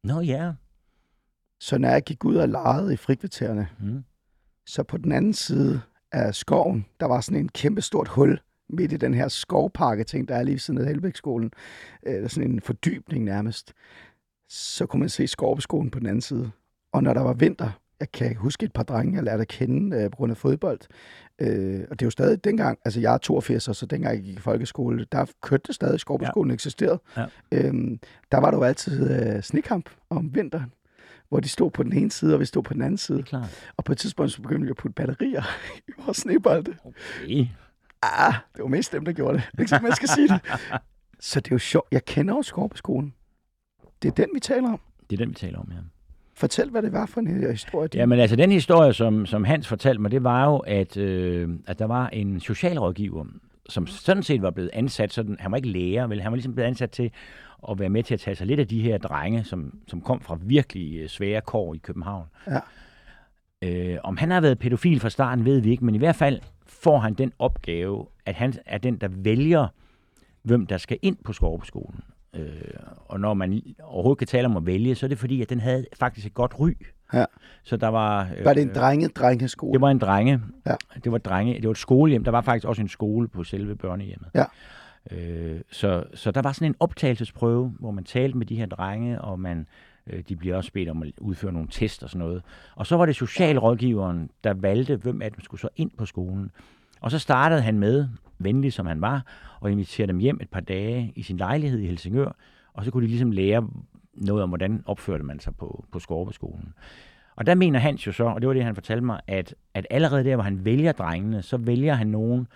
[0.04, 0.52] Nå ja.
[1.60, 4.04] Så når jeg gik ud og legede i frikvartererne, mm.
[4.66, 5.80] så på den anden side
[6.12, 10.28] af skoven, der var sådan en kæmpe stort hul midt i den her skovparke ting,
[10.28, 11.50] der er lige siden af Hellebækskolen.
[12.06, 13.72] Øh, sådan en fordybning nærmest.
[14.48, 16.50] Så kunne man se Skorpeskolen på den anden side.
[16.92, 17.70] Og når der var vinter,
[18.04, 20.80] jeg kan huske et par drenge, jeg lærte at kende øh, på grund af fodbold.
[21.38, 24.36] Øh, og det er jo stadig dengang, altså jeg er 82, så dengang jeg gik
[24.36, 26.54] i folkeskole, der kørte det stadig, Skorpeskolen ja.
[26.54, 27.00] eksisterede.
[27.16, 27.26] Ja.
[27.52, 27.98] Øhm,
[28.32, 30.72] der var der jo altid øh, snekamp om vinteren
[31.28, 33.18] hvor de stod på den ene side, og vi stod på den anden side.
[33.18, 33.72] Det er klart.
[33.76, 35.42] Og på et tidspunkt så begyndte vi at putte batterier
[35.88, 36.76] i vores snebolde.
[36.84, 37.46] Okay.
[38.02, 39.60] Ah, det var mest dem, der gjorde det.
[39.60, 40.40] Ikke så man skal sige det.
[41.20, 41.88] Så det er jo sjovt.
[41.90, 43.14] Jeg kender jo Skorpeskolen.
[44.02, 44.80] Det er den, vi taler om.
[45.10, 45.76] Det er den, vi taler om, ja.
[46.36, 47.88] Fortæl, hvad det var for en historie.
[47.94, 51.48] Ja, men altså den historie, som, som Hans fortalte mig, det var jo, at, øh,
[51.66, 53.24] at der var en socialrådgiver,
[53.68, 56.54] som sådan set var blevet ansat, sådan, han var ikke lærer, vel, han var ligesom
[56.54, 57.10] blevet ansat til
[57.70, 60.20] at være med til at tage sig lidt af de her drenge, som, som kom
[60.20, 62.26] fra virkelig øh, svære kår i København.
[62.46, 62.60] Ja.
[63.62, 66.40] Øh, om han har været pædofil fra starten, ved vi ikke, men i hvert fald
[66.66, 69.68] får han den opgave, at han er den, der vælger,
[70.42, 72.00] hvem der skal ind på Skorpeskolen.
[72.36, 72.48] Øh,
[73.06, 75.60] og når man overhovedet kan tale om at vælge, så er det fordi, at den
[75.60, 76.70] havde faktisk et godt ry.
[77.12, 77.24] Ja.
[77.62, 78.28] Så der var...
[78.38, 79.72] Øh, var det en drenge drengeskole?
[79.72, 80.40] Det var en drenge.
[80.66, 80.74] Ja.
[81.04, 81.54] Det var drenge.
[81.54, 82.24] Det var et skolehjem.
[82.24, 84.28] Der var faktisk også en skole på selve børnehjemmet.
[84.34, 84.44] Ja.
[85.10, 89.20] Øh, så, så der var sådan en optagelsesprøve, hvor man talte med de her drenge,
[89.20, 89.66] og man,
[90.06, 92.42] øh, de bliver også bedt om at udføre nogle test og sådan noget.
[92.74, 96.50] Og så var det socialrådgiveren, der valgte, hvem af dem skulle så ind på skolen.
[97.04, 99.24] Og så startede han med, venlig som han var,
[99.60, 102.36] og inviterede dem hjem et par dage i sin lejlighed i Helsingør,
[102.72, 103.68] og så kunne de ligesom lære
[104.14, 106.74] noget om, hvordan opførte man sig på, på Skorpeskolen.
[107.36, 109.86] Og der mener Hans jo så, og det var det, han fortalte mig, at, at
[109.90, 112.46] allerede der, hvor han vælger drengene, så vælger han nogen,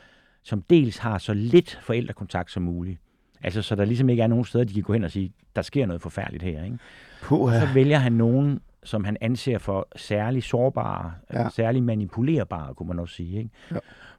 [0.43, 3.01] som dels har så lidt forældrekontakt som muligt.
[3.43, 5.63] Altså, så der ligesom ikke er nogen steder, de kan gå hen og sige, der
[5.63, 6.65] sker noget forfærdeligt her.
[6.65, 6.79] Ikke?
[7.23, 11.49] Puh, Så vælger han nogen, som han anser for særlig sårbare, ja.
[11.49, 13.39] særlig manipulerbare, kunne man også sige.
[13.39, 13.51] Ikke?
[13.71, 13.77] Ja.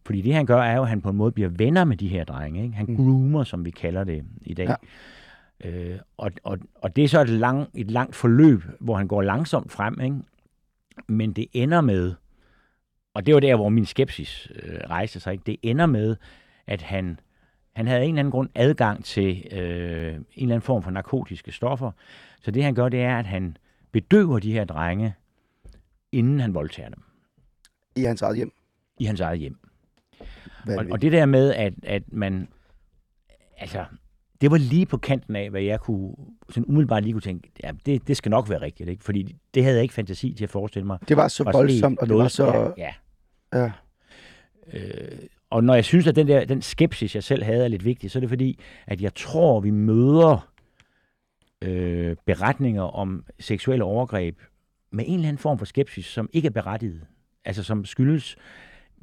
[0.09, 2.07] Fordi det, han gør, er jo, at han på en måde bliver venner med de
[2.07, 2.63] her drenge.
[2.63, 2.75] Ikke?
[2.75, 2.95] Han mm.
[2.95, 4.75] groomer, som vi kalder det i dag.
[5.63, 5.69] Ja.
[5.69, 9.21] Øh, og, og, og det er så et, lang, et langt forløb, hvor han går
[9.21, 10.01] langsomt frem.
[10.01, 10.15] Ikke?
[11.07, 12.13] Men det ender med,
[13.13, 15.43] og det var der, hvor min skepsis øh, rejste sig, ikke?
[15.45, 16.15] det ender med,
[16.67, 17.19] at han,
[17.75, 21.51] han havde en eller anden grund adgang til øh, en eller anden form for narkotiske
[21.51, 21.91] stoffer.
[22.41, 23.57] Så det han gør, det er, at han
[23.91, 25.13] bedøver de her drenge,
[26.11, 27.03] inden han voldtager dem.
[27.95, 28.51] I hans eget hjem?
[28.99, 29.58] I hans eget hjem.
[30.67, 32.47] Og, og det der med, at, at man...
[33.57, 33.85] Altså,
[34.41, 36.15] det var lige på kanten af, hvad jeg kunne
[36.49, 39.03] sådan umiddelbart lige kunne tænke, ja, det, det skal nok være rigtigt, ikke?
[39.03, 40.97] fordi det havde jeg ikke fantasi til at forestille mig.
[41.07, 42.73] Det var så var voldsomt, og det var så...
[42.77, 42.93] Ja.
[43.53, 43.61] ja.
[43.61, 43.71] ja.
[44.73, 45.19] Øh,
[45.49, 48.11] og når jeg synes, at den, der, den skepsis, jeg selv havde, er lidt vigtig,
[48.11, 50.49] så er det fordi, at jeg tror, vi møder
[51.61, 54.39] øh, beretninger om seksuelle overgreb
[54.91, 57.01] med en eller anden form for skepsis, som ikke er berettiget.
[57.45, 58.37] Altså som skyldes,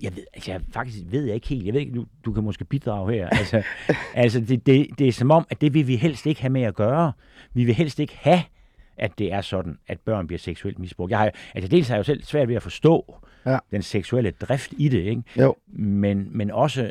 [0.02, 2.44] jeg ved, altså jeg faktisk ved jeg ikke helt, jeg ved ikke, du, du kan
[2.44, 3.28] måske bidrage her.
[3.28, 3.62] Altså,
[4.14, 6.62] altså det, det, det er som om, at det vil vi helst ikke have med
[6.62, 7.12] at gøre.
[7.54, 8.42] Vi vil helst ikke have,
[8.96, 11.10] at det er sådan, at børn bliver seksuelt misbrugt.
[11.10, 13.16] Jeg har, altså dels har jeg jo selv svært ved at forstå
[13.46, 13.58] Ja.
[13.70, 15.22] den seksuelle drift i det, ikke?
[15.38, 15.54] Jo.
[15.68, 16.90] Men, men også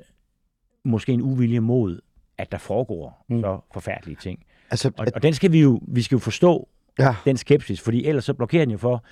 [0.83, 1.99] måske en uvilje mod,
[2.37, 3.39] at der foregår mm.
[3.41, 4.45] så forfærdelige ting.
[4.71, 6.67] Altså, Og, og den skal vi jo, vi skal jo forstå,
[6.99, 9.03] ja, den skepsis, fordi ellers så blokerer den jo for,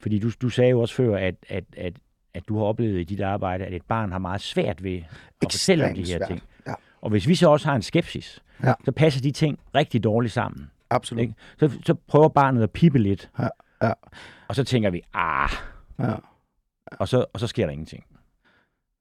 [0.00, 1.92] fordi du, du sagde jo også før, at, at, at,
[2.34, 5.04] at du har oplevet i dit arbejde, at et barn har meget svært ved at
[5.42, 6.38] fortælle om de ekstremt her svært.
[6.38, 6.48] ting.
[6.66, 8.72] Ja, Og hvis vi så også har en skepsis, Ja.
[8.84, 10.70] så passer de ting rigtig dårligt sammen.
[10.90, 11.22] absolut.
[11.22, 11.34] Ikke?
[11.58, 13.48] Så, så prøver barnet at pippe lidt, Ja,
[13.82, 13.92] ja,
[14.48, 15.50] og så tænker vi, ah,
[15.98, 16.14] ja.
[16.90, 18.04] og så, og så sker der ingenting.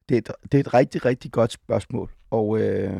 [0.10, 2.12] Det er, et, det er et rigtig, rigtig godt spørgsmål.
[2.32, 3.00] Og, øh,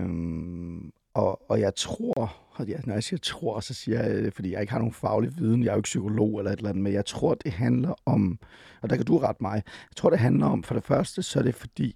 [1.18, 4.62] og, og jeg tror, og ja, når jeg siger tror, så siger jeg, fordi jeg
[4.62, 6.94] ikke har nogen faglig viden, jeg er jo ikke psykolog eller et eller andet, men
[6.94, 8.40] jeg tror, det handler om,
[8.82, 11.40] og der kan du rette mig, jeg tror, det handler om, for det første, så
[11.40, 11.96] er det fordi,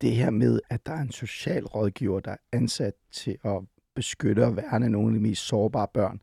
[0.00, 3.60] det her med, at der er en social rådgiver, der er ansat til at
[3.94, 6.20] beskytte og værne nogle af de mest sårbare børn,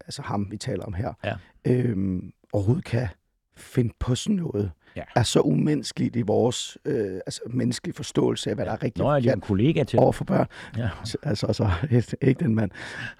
[0.00, 1.34] altså ham, vi taler om her, Ja.
[1.64, 3.08] øhm, overhovedet kan
[3.56, 5.02] finde på sådan noget, Ja.
[5.16, 9.14] er så umenneskeligt i vores øh, altså, menneskelige forståelse af, hvad der er rigtigt Nå,
[9.14, 9.98] jeg er en kollega til.
[9.98, 10.46] over for børn.
[10.76, 10.88] Ja.
[11.22, 11.70] Altså, så
[12.20, 12.70] ikke den mand.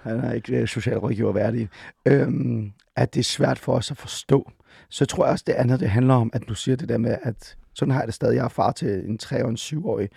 [0.03, 1.69] Han er ikke øh, socialrådgiver værdig.
[2.07, 4.51] Øhm, at det er svært for os at forstå.
[4.91, 7.19] Så tror jeg også, det andet, det handler om, at du siger det der med,
[7.23, 8.37] at sådan har jeg det stadig.
[8.37, 10.09] Jeg er far til en 3- og en 7-årig.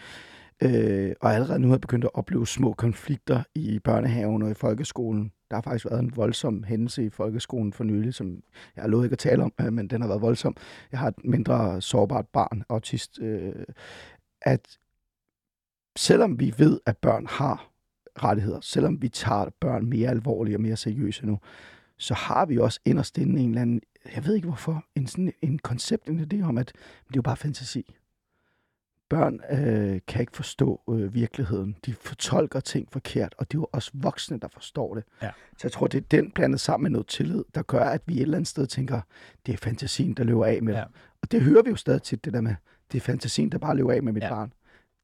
[0.63, 4.53] Øh, og allerede nu har jeg begyndt at opleve små konflikter i børnehaven og i
[4.53, 5.31] folkeskolen.
[5.49, 8.43] Der har faktisk været en voldsom hændelse i folkeskolen for nylig, som
[8.75, 10.55] jeg har lovet ikke at tale om, øh, men den har været voldsom.
[10.91, 13.53] Jeg har et mindre sårbart barn, autist, øh,
[14.41, 14.77] at
[15.97, 17.71] selvom vi ved, at børn har
[18.23, 21.39] rettigheder, selvom vi tager børn mere alvorligt og mere seriøse nu,
[21.97, 23.81] så har vi også inderst inde en eller anden,
[24.15, 26.67] jeg ved ikke hvorfor, en, sådan, en koncept, en idé om, at
[27.07, 27.95] det er jo bare fantasi.
[29.09, 31.75] Børn øh, kan ikke forstå øh, virkeligheden.
[31.85, 35.03] De fortolker ting forkert, og det er jo også voksne, der forstår det.
[35.21, 35.29] Ja.
[35.51, 38.15] Så jeg tror, det er den blandet sammen med noget tillid, der gør, at vi
[38.15, 39.01] et eller andet sted tænker,
[39.45, 40.73] det er fantasien, der løber af med.
[40.73, 40.83] Ja.
[41.21, 42.55] Og det hører vi jo stadig tit, det der med,
[42.91, 44.29] det er fantasien, der bare løber af med mit Ja.
[44.29, 44.53] barn.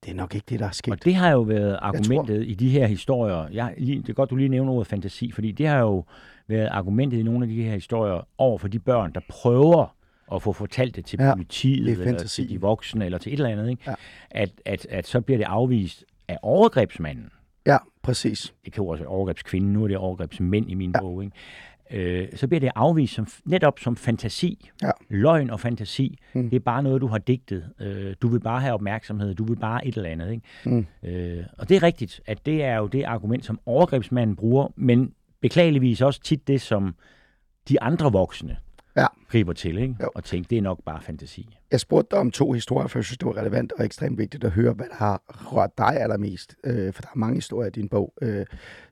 [0.03, 0.91] Det er nok ikke det, der er sket.
[0.91, 3.47] Og det har jo været argumentet i de her historier.
[3.51, 6.05] Jeg, lige, det er godt, du lige nævner ordet fantasi, fordi det har jo
[6.47, 9.95] været argumentet i nogle af de her historier over for de børn, der prøver
[10.33, 13.33] at få fortalt det til Ja, politiet, det er eller til de voksne, eller til
[13.33, 13.83] et eller andet, ikke?
[13.87, 13.93] Ja.
[14.31, 17.29] At, at, at så bliver det afvist af overgrebsmanden.
[17.65, 18.53] Ja, præcis.
[18.65, 20.99] Det kan jo også være overgrebskvinden, nu er det overgrebsmænd i min ja.
[20.99, 21.35] bog, ikke?
[21.91, 24.69] Øh, så bliver det afvist som, netop som fantasi.
[24.81, 24.91] Ja.
[25.09, 26.49] Løgn og fantasi, Mm.
[26.49, 27.65] det er bare noget, du har digtet.
[27.79, 30.31] Øh, du vil bare have opmærksomhed, du vil bare et eller andet.
[30.31, 30.43] Ikke?
[30.65, 30.85] Mm.
[31.09, 35.13] Øh, og det er rigtigt, at det er jo det argument, som overgrebsmanden bruger, men
[35.41, 36.95] beklageligvis også tit det, som
[37.69, 38.57] de andre voksne
[38.97, 39.07] Ja.
[39.27, 39.95] griber til, ikke?
[40.01, 40.09] Jo.
[40.15, 41.57] og tænker, det er nok bare fantasi.
[41.71, 44.43] Jeg spurgte dig om to historier, for jeg synes, det var relevant og ekstremt vigtigt
[44.43, 46.55] at høre, hvad der har rørt dig allermest.
[46.63, 48.13] Øh, for der er mange historier i din bog.
[48.21, 48.45] Øh,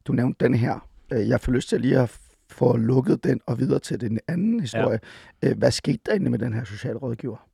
[0.07, 0.87] du nævnte den her.
[1.11, 4.59] Øh, jeg får lyst til lige at få lukket den og videre til den anden
[4.59, 4.99] historie.
[5.43, 5.49] Ja.
[5.49, 7.47] Øh, hvad skete der egentlig med den her socialrådgiver?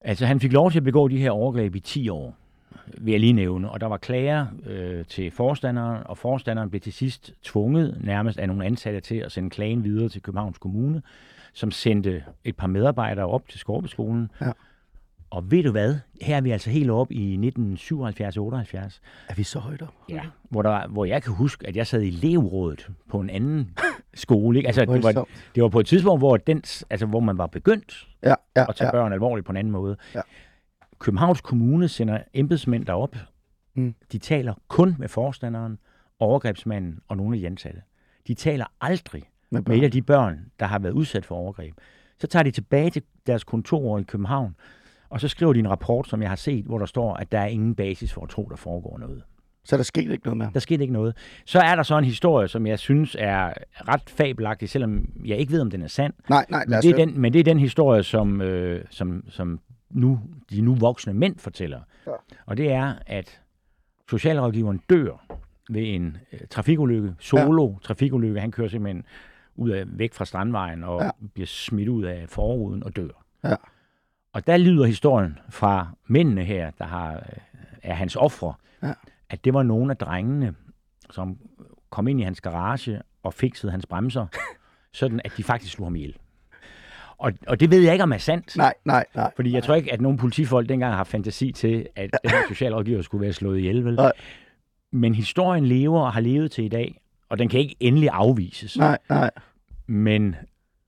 [0.00, 2.36] Altså, han fik lov til at begå de her overgreb i 10 år,
[2.98, 3.70] vil jeg lige nævne.
[3.70, 8.48] Og der var klager øh, til forstanderen, og forstanderen blev til sidst tvunget nærmest af
[8.48, 11.02] nogle ansatte til at sende klagen videre til Københavns Kommune,
[11.52, 14.30] som sendte et par medarbejdere op til Skorpeskolen.
[14.40, 14.52] Ja.
[15.30, 15.96] Og ved du hvad?
[16.22, 19.94] Her er vi altså helt op i 1977-78, Er vi så højt op?
[20.08, 20.20] ja.
[20.50, 23.70] hvor, der, hvor jeg kan huske, at jeg sad i elevrådet på en anden
[24.14, 24.58] skole.
[24.58, 24.66] Ikke?
[24.66, 28.06] Altså, det, var, det var på et tidspunkt, hvor, den, altså, hvor man var begyndt
[28.22, 28.92] Ja, ja, at tage ja.
[28.92, 29.96] børn alvorligt på en anden måde.
[30.14, 30.20] Ja.
[30.98, 33.16] Københavns Kommune sender embedsmænd derop.
[33.74, 33.94] Mm.
[34.12, 35.78] De taler kun med forstanderen,
[36.18, 37.82] overgrebsmanden og nogle af de ansatte.
[38.26, 41.74] De taler aldrig Med med et af de børn, der har været udsat for overgreb.
[42.18, 44.56] Så tager de tilbage til deres kontor i København,
[45.08, 47.38] og så skriver de en rapport, som jeg har set, hvor der står, at der
[47.38, 49.22] er ingen basis for at tro, der foregår noget.
[49.64, 50.52] Så der skete ikke noget med ham?
[50.52, 51.16] Der skete ikke noget.
[51.44, 53.52] Så er der så en historie, som jeg synes er
[53.88, 56.12] ret fabelagtig, selvom jeg ikke ved, om den er sand.
[56.30, 59.60] Nej, nej, Men det, er den, men det er den historie, som, øh, som, som
[59.90, 60.20] nu,
[60.50, 61.80] de nu voksne mænd fortæller.
[62.06, 62.12] Ja.
[62.46, 63.40] Og det er, at
[64.10, 65.26] socialrådgiveren dør
[65.70, 67.76] ved en øh, trafikulykke, solo ja.
[67.82, 68.40] trafikulykke.
[68.40, 69.04] Han kører simpelthen
[69.56, 71.10] ud af, væk fra strandvejen og Ja.
[71.34, 73.24] bliver smidt ud af forruden og dør.
[73.44, 73.54] Ja.
[74.32, 77.22] Og der lyder historien fra mændene her, der har, øh,
[77.82, 78.92] er hans ofre, Ja.
[79.30, 80.54] at det var nogle af drengene,
[81.10, 81.38] som
[81.90, 84.26] kom ind i hans garage og fikset hans bremser,
[84.92, 86.16] sådan at de faktisk slog ham ihjel.
[87.18, 88.56] Og, og det ved jeg ikke, om er sandt.
[88.56, 89.30] Nej, nej, nej.
[89.36, 93.02] Fordi jeg tror ikke, at nogen politifolk dengang har fantasi til, at den her socialrådgiver
[93.02, 93.84] skulle være slået ihjel.
[93.84, 93.94] Vel?
[93.94, 94.12] Nej.
[94.92, 98.78] Men historien lever og har levet til i dag, og den kan ikke endelig afvises.
[98.78, 99.30] Nej, nej.
[99.86, 100.36] Men,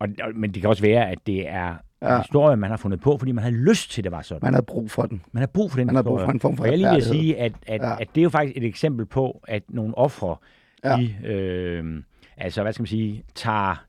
[0.01, 2.17] og, og, men det kan også være, at det er Ja.
[2.17, 4.41] en historie, man har fundet på, fordi man har lyst til, at det var sådan.
[4.43, 5.23] Man havde brug for den.
[5.33, 6.89] Man har brug for den Man har brug for en form for Og jeg lige
[6.91, 7.15] retfærdighed.
[7.21, 7.93] sige, at, at, Ja.
[8.01, 10.37] at det er jo faktisk et eksempel på, at nogle ofre,
[10.85, 10.97] ja.
[10.97, 12.03] de, øh,
[12.37, 13.85] altså hvad skal man sige, tager,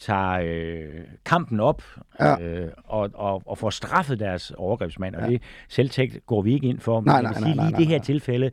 [0.00, 0.84] tager øh,
[1.24, 1.82] kampen op
[2.20, 2.40] Ja.
[2.42, 5.14] øh, og, og, og får straffet deres overgrebsmand.
[5.14, 5.26] Og Ja.
[5.26, 5.32] ja.
[5.32, 7.00] det selvtægt går vi ikke ind for.
[7.00, 8.04] Men Nej, nej, nej, nej, lige i nej, det her nej.
[8.04, 8.50] tilfælde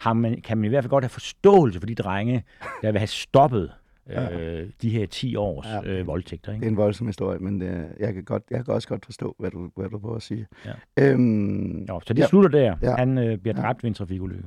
[0.00, 2.44] har man, kan man i hvert fald godt have forståelse for de drenge,
[2.82, 3.72] der vil have stoppet
[4.10, 5.90] øh, de her 10 års Ja.
[5.90, 6.50] øh, voldtægter.
[6.52, 6.66] Det Ikke?
[6.66, 9.50] er en voldsom historie, men det, jeg, kan godt, jeg kan også godt forstå, hvad
[9.50, 10.46] du, hvad du prøver at sige.
[10.66, 10.72] Ja.
[11.12, 12.22] Øhm, Jo, så det Ja.
[12.22, 12.28] ja.
[12.28, 12.60] slutter der.
[12.82, 12.90] Ja.
[12.90, 12.96] Ja.
[12.96, 13.62] Han øh, bliver Ja.
[13.62, 14.44] dræbt ved en trafikulykke.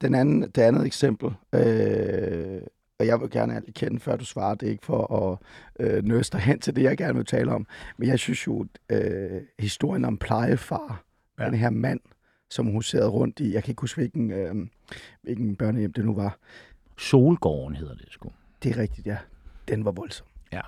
[0.00, 2.60] den anden, det andet eksempel, øh,
[2.98, 5.38] og jeg vil gerne kende, før du svarer, det er ikke for at
[5.86, 8.66] øh, nøste dig hen til det, jeg gerne vil tale om, men jeg synes jo,
[8.90, 11.02] øh, historien om plejefar,
[11.38, 11.44] ja.
[11.44, 11.50] Ja.
[11.50, 12.00] den her mand,
[12.50, 14.54] som hun sad rundt i, jeg kan ikke huske, hvilken, øh,
[15.22, 16.38] hvilken børnehjem det nu var,
[16.98, 18.30] Solgården hedder det sgu.
[18.62, 19.16] det er rigtigt, ja,
[19.68, 20.26] den var voldsom.
[20.52, 20.60] Ja.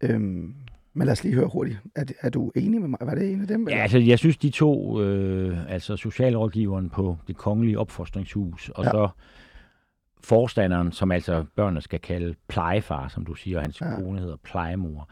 [0.00, 0.54] Øhm,
[0.94, 1.78] men lad os lige høre hurtigt.
[1.94, 2.98] Er, er du enig med mig?
[3.00, 3.68] Var det en af dem?
[3.68, 3.82] Ja, eller?
[3.82, 8.88] altså jeg synes, de to, øh, altså socialrådgiveren på det kongelige opfostringshus, og Ja.
[8.88, 9.06] ja.
[9.06, 9.08] så
[10.24, 13.94] forstanderen, som altså børnene skal kalde plejefar, som du siger, og hans Ja.
[13.94, 15.08] kone hedder plejemor.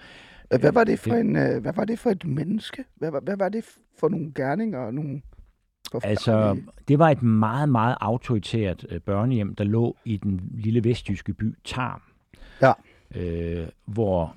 [0.61, 2.85] Hvad var det for en, øh, hvad var det for et menneske?
[2.97, 3.65] Hvad, var- hvad var det
[4.01, 5.23] for nogle gerninger og nogle
[6.05, 6.57] Altså,
[6.89, 11.55] det var et meget, meget autoritært øh, børnehjem, der lå i den lille vestjyske by
[11.65, 12.03] Tarm.
[12.63, 12.73] Ja.
[13.15, 14.35] Øh, hvor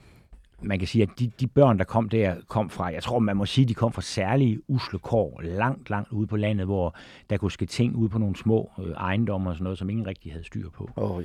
[0.64, 3.38] man kan sige, at de, de børn, der kom der, kom fra, jeg tror, man
[3.38, 6.96] må sige, de kom fra særlige usle kår, langt, langt ude på landet, hvor
[7.30, 10.08] der kunne ske ting ude på nogle små øh, ejendomme og sådan noget, som ingen
[10.08, 10.90] rigtig havde styr på.
[10.98, 11.24] Åh,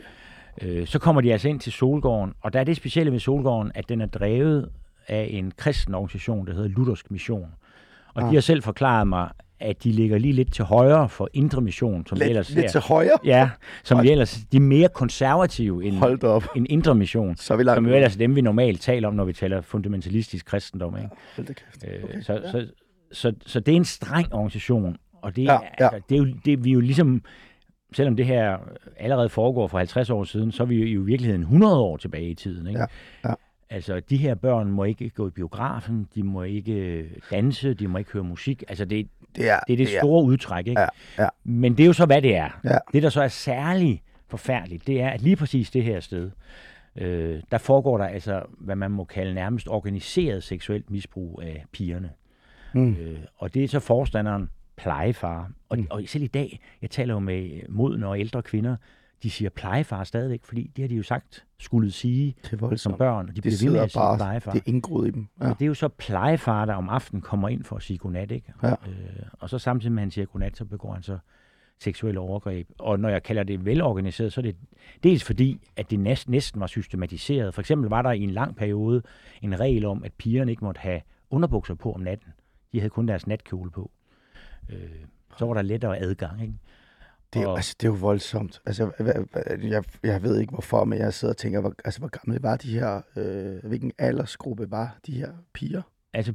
[0.63, 0.67] ja.
[0.69, 3.73] Øh, så kommer de altså ind til Solgården, og der er det specielle ved Solgården,
[3.75, 4.69] at den er drevet
[5.09, 7.47] af en kristen organisation, der hedder Luthersk Mission.
[8.15, 8.31] Og Ah.
[8.31, 9.29] de har selv forklaret mig,
[9.61, 12.81] at de ligger lige lidt til højre for Indre Mission, som Lidt, ellers lidt ser.
[12.81, 13.19] til højre?
[13.25, 13.51] Ja,
[13.85, 16.45] som Hold- vi ellers, de er mere konservative end, Hold op.
[16.57, 17.37] end Indre Mission.
[17.37, 17.65] Så er vi.
[17.65, 20.97] Som jo ellers er dem, vi normalt taler om, når vi taler fundamentalistisk kristendom.
[20.97, 21.09] Ikke?
[21.55, 21.85] Kæft.
[21.89, 22.51] Øh, Okay, så, ja.
[22.51, 22.67] så,
[23.13, 25.85] så, så det er en streng organisation, og det, Ja, ja, ja.
[25.85, 25.89] ja.
[25.95, 27.23] Altså, det er jo det, vi er jo ligesom,
[27.93, 28.59] selvom det her
[28.97, 32.31] allerede foregår for 50 år siden, så er vi jo i virkeligheden 100 år tilbage
[32.31, 32.67] i tiden.
[32.67, 32.81] Ikke?
[33.25, 33.35] Ja, ja.
[33.71, 37.99] Altså, de her børn må ikke gå i biografen, de må ikke danse, de må
[37.99, 38.65] ikke høre musik.
[38.69, 40.81] Altså, det, Det er det er det store udtræk, ikke?
[40.81, 41.29] Ja, ja.
[41.45, 42.61] Men det er jo så, hvad det er.
[42.65, 42.79] Ja.
[42.93, 46.31] Det, der så er særligt forfærdeligt, det er, at lige præcis det her sted,
[46.97, 52.11] øh, der foregår der altså, hvad man må kalde nærmest organiseret seksuelt misbrug af pigerne.
[52.73, 52.97] Mm.
[53.01, 55.51] Øh, og det er så forstanderen plejefar.
[55.69, 55.87] Og, mm.
[55.91, 58.77] og selv i dag, jeg taler jo med modne og ældre kvinder,
[59.23, 62.35] de siger plejefar stadigvæk, fordi det har de jo sagt skulle sige
[62.77, 64.53] som børn, og de Det bliver ved med at sige bare, plejefar.
[64.53, 65.27] det er indgroet i dem.
[65.41, 65.47] Ja.
[65.47, 65.53] Ja.
[65.53, 68.53] Det er jo så plejefar, der om aftenen kommer ind for at sige godnat, ikke?
[68.63, 68.71] Ja.
[68.71, 68.77] Øh,
[69.33, 71.19] og så samtidig med, at han siger godnat, så begår han så
[71.81, 72.69] seksuelle overgreb.
[72.79, 74.57] Og når jeg kalder det velorganiseret, så er det
[75.03, 77.55] dels fordi, at det næsten, næsten var systematiseret.
[77.55, 79.03] For eksempel var der i en lang periode
[79.43, 81.01] en regel om, at pigerne ikke måtte have
[81.31, 82.33] underbukser på om natten.
[82.73, 83.91] De havde kun deres natkjole på.
[84.71, 84.79] Øh,
[85.39, 86.55] så var der lettere adgang, ikke?
[87.33, 88.61] Det er, jo, Og- altså, det er jo voldsomt.
[88.67, 88.91] Altså,
[89.63, 92.57] jeg, jeg ved ikke hvorfor, men jeg sidder og tænker, hvor, altså, hvor gamle var
[92.57, 95.83] de her, øh, hvilken aldersgruppe var de her piger?
[96.13, 96.33] Altså,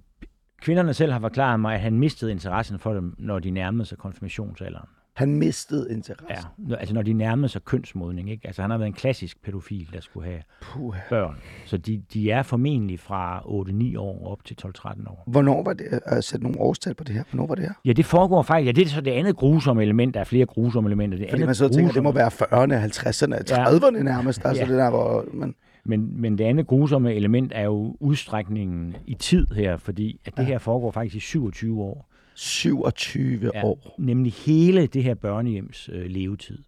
[0.61, 3.97] kvinderne selv har forklaret mig, at han mistede interessen for dem, når de nærmede sig
[3.97, 4.89] konfirmationsalderen.
[5.13, 6.47] Han mistede Ja, interesse.
[6.57, 8.31] når- altså når de nærmede sig kønsmodning.
[8.31, 8.47] Ikke?
[8.47, 10.95] Altså han har været en klassisk pædofil, der skulle have Puh.
[11.09, 11.35] børn.
[11.65, 15.23] Så de, de er formentlig fra 8-9 år op til 12-13 år.
[15.27, 17.23] Hvornår var det, at sætte nogle årstal på det her?
[17.31, 17.73] Hvornår var det her?
[17.85, 18.65] Ja, det foregår faktisk.
[18.67, 20.13] Ja, det er så det andet grusomme element.
[20.13, 21.17] Der er flere grusomme elementer.
[21.17, 23.65] Det Fordi andet man så tænker, det må grusomme- være 40'erne, 50'erne, Ja.
[23.65, 24.41] 30'erne nærmest.
[24.45, 24.69] Altså Ja.
[24.69, 25.55] det der, hvor man...
[25.85, 30.43] Men, men det andet grusomme element er jo udstrækningen i tid her, fordi at det
[30.43, 30.47] Ja.
[30.47, 32.09] her foregår faktisk i 27 år.
[32.35, 33.95] 27 Ja, år.
[33.97, 36.63] Nemlig hele det her børnehjems øh, levetid.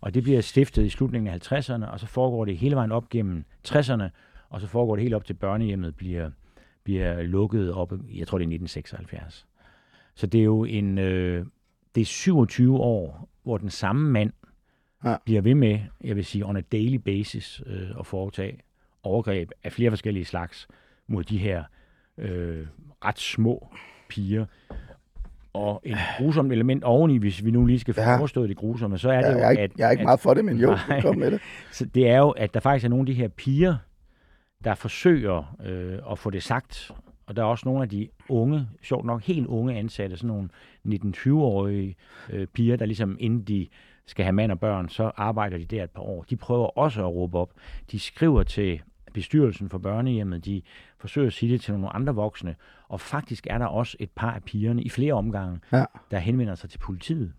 [0.00, 3.08] Og det bliver stiftet i slutningen af 50'erne, og så foregår det hele vejen op
[3.08, 4.02] gennem 60'erne,
[4.48, 6.30] og så foregår det helt op til børnehjemmet bliver,
[6.84, 9.46] bliver lukket op, jeg tror det er 1976.
[10.14, 11.46] Så det er jo en, øh,
[11.94, 14.32] det er 27 år, hvor den samme mand
[15.04, 15.16] Ja.
[15.24, 18.58] bliver ved med, jeg vil sige, on a daily basis øh, at foretage
[19.02, 20.68] overgreb af flere forskellige slags
[21.06, 21.64] mod de her
[22.18, 22.66] øh,
[23.04, 23.68] ret små
[24.08, 24.46] piger.
[25.52, 28.10] Og et grusomt element oveni, hvis vi nu lige skal Ja.
[28.10, 28.46] ja.
[28.46, 30.04] det grusomme, så er det Jeg, jo, jeg, er ikke, at, jeg er ikke at,
[30.04, 31.00] meget for det, men jo, Nej.
[31.00, 31.40] kom med det.
[31.72, 33.76] så det er jo, at der faktisk er nogle af de her piger,
[34.64, 36.90] der forsøger øh, at få det sagt.
[37.26, 40.48] Og der er også nogle af de unge, sjovt nok helt unge ansatte, sådan nogle
[40.88, 41.96] 19-20-årige
[42.30, 43.66] øh, piger, der ligesom inden de
[44.06, 46.24] skal have mand og børn, så arbejder de der et par år.
[46.30, 47.50] De prøver også at råbe op.
[47.90, 48.80] De skriver til
[49.18, 50.62] bestyrelsen for børnehjemmet, de
[50.98, 52.54] forsøger at sige det til nogle andre voksne,
[52.88, 55.84] og faktisk er der også et par af pigerne i flere omgange, Ja.
[56.10, 57.32] der henvender sig til politiet.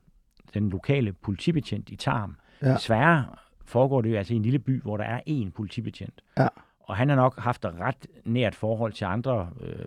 [0.54, 2.36] Den lokale politibetjent i Tarm.
[2.62, 2.74] Ja.
[2.74, 3.26] Desværre
[3.66, 6.22] foregår det jo altså i en lille by, hvor der er én politibetjent.
[6.38, 6.48] Ja.
[6.80, 9.86] og han har nok haft et ret nært forhold til andre øh,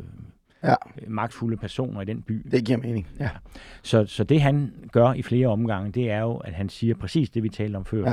[0.64, 0.74] Ja.
[1.08, 2.46] magtfulde personer i den by.
[2.50, 3.30] Det giver mening, ja.
[3.82, 7.30] Så, så det han gør i flere omgange, det er jo, at han siger præcis
[7.30, 8.06] det, vi talte om før.
[8.08, 8.12] Ja.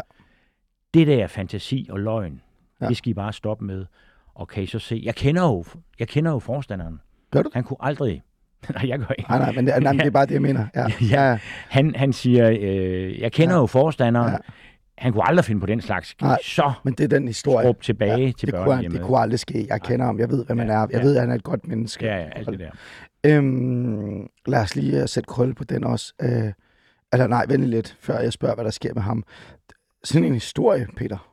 [0.93, 2.41] Det der fantasi og løgn,
[2.82, 2.88] Ja.
[2.88, 3.86] det skal I bare stoppe med.
[4.36, 5.65] Og kan I så se, jeg kender jo,
[5.99, 6.99] jeg kender jo forstanderen.
[7.32, 7.49] Gør du?
[7.53, 8.21] Han kunne aldrig,
[8.75, 9.30] nej jeg gør ikke.
[9.30, 10.65] Nej, nej, men det, nej, men det er bare det, jeg mener.
[10.75, 11.30] Ja, ja.
[11.32, 11.39] ja.
[11.69, 13.59] Han, han siger, øh, jeg kender Ja.
[13.61, 14.32] jo forstanderen.
[14.32, 14.38] Ja.
[14.97, 16.15] Han kunne aldrig finde på den slags.
[16.21, 17.67] Nej, så Men det er den historie.
[17.67, 19.65] råb tilbage ja, til det, kunne, han- det kunne aldrig ske.
[19.69, 20.19] Jeg kender ham.
[20.19, 20.80] Jeg ved, hvad man Ja, er.
[20.80, 21.01] Jeg ja.
[21.01, 22.05] ved, at han er et godt menneske.
[22.05, 22.69] Ja, ja, alt det der.
[23.25, 26.13] Øhm, lad os lige uh, sætte krølle på den også.
[26.21, 26.51] Øh,
[27.13, 29.23] eller nej, vent lidt, før jeg spørger, hvad der sker med ham.
[30.03, 31.30] Sådan en historie, Peter.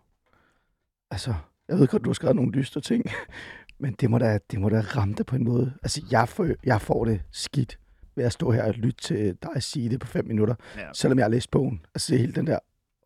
[1.11, 1.35] Altså,
[1.69, 3.05] jeg ved godt, du har skrevet nogle dystre ting,
[3.81, 5.73] men det må da, det må da ramme dig på en måde.
[5.83, 7.79] Altså, jeg får, jeg får det skidt
[8.17, 10.83] ved at stå her og lytte til dig sige det på fem minutter, Ja.
[10.95, 11.81] selvom jeg har læst bogen.
[11.95, 12.59] Altså, det er hele den der,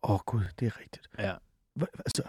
[0.03, 1.07] åh oh, gud, det er rigtigt.
[1.19, 1.31] Ja.
[1.75, 2.23] Hva, altså,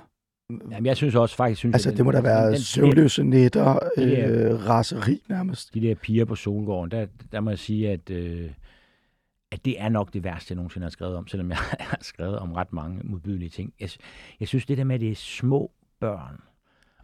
[0.70, 1.58] Jamen, jeg synes også faktisk...
[1.58, 5.74] Synes, altså, at det må da være den- søvnløse nætter, de der- øh, raseri nærmest.
[5.74, 8.50] de der piger på Solgården, der, der må jeg sige, at, øh,
[9.52, 12.38] at det er nok det værste, jeg nogensinde har skrevet om, selvom jeg har skrevet
[12.38, 13.72] om ret mange modbydelige ting.
[13.80, 13.88] Jeg,
[14.40, 16.40] jeg synes, det der med, at det er små børn,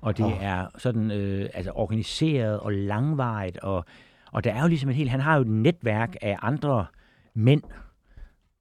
[0.00, 0.44] og det oh.
[0.44, 3.84] er sådan øh, altså organiseret og langvarigt, og,
[4.32, 6.86] og der er jo ligesom et helt, han har jo et netværk af andre
[7.34, 7.62] mænd,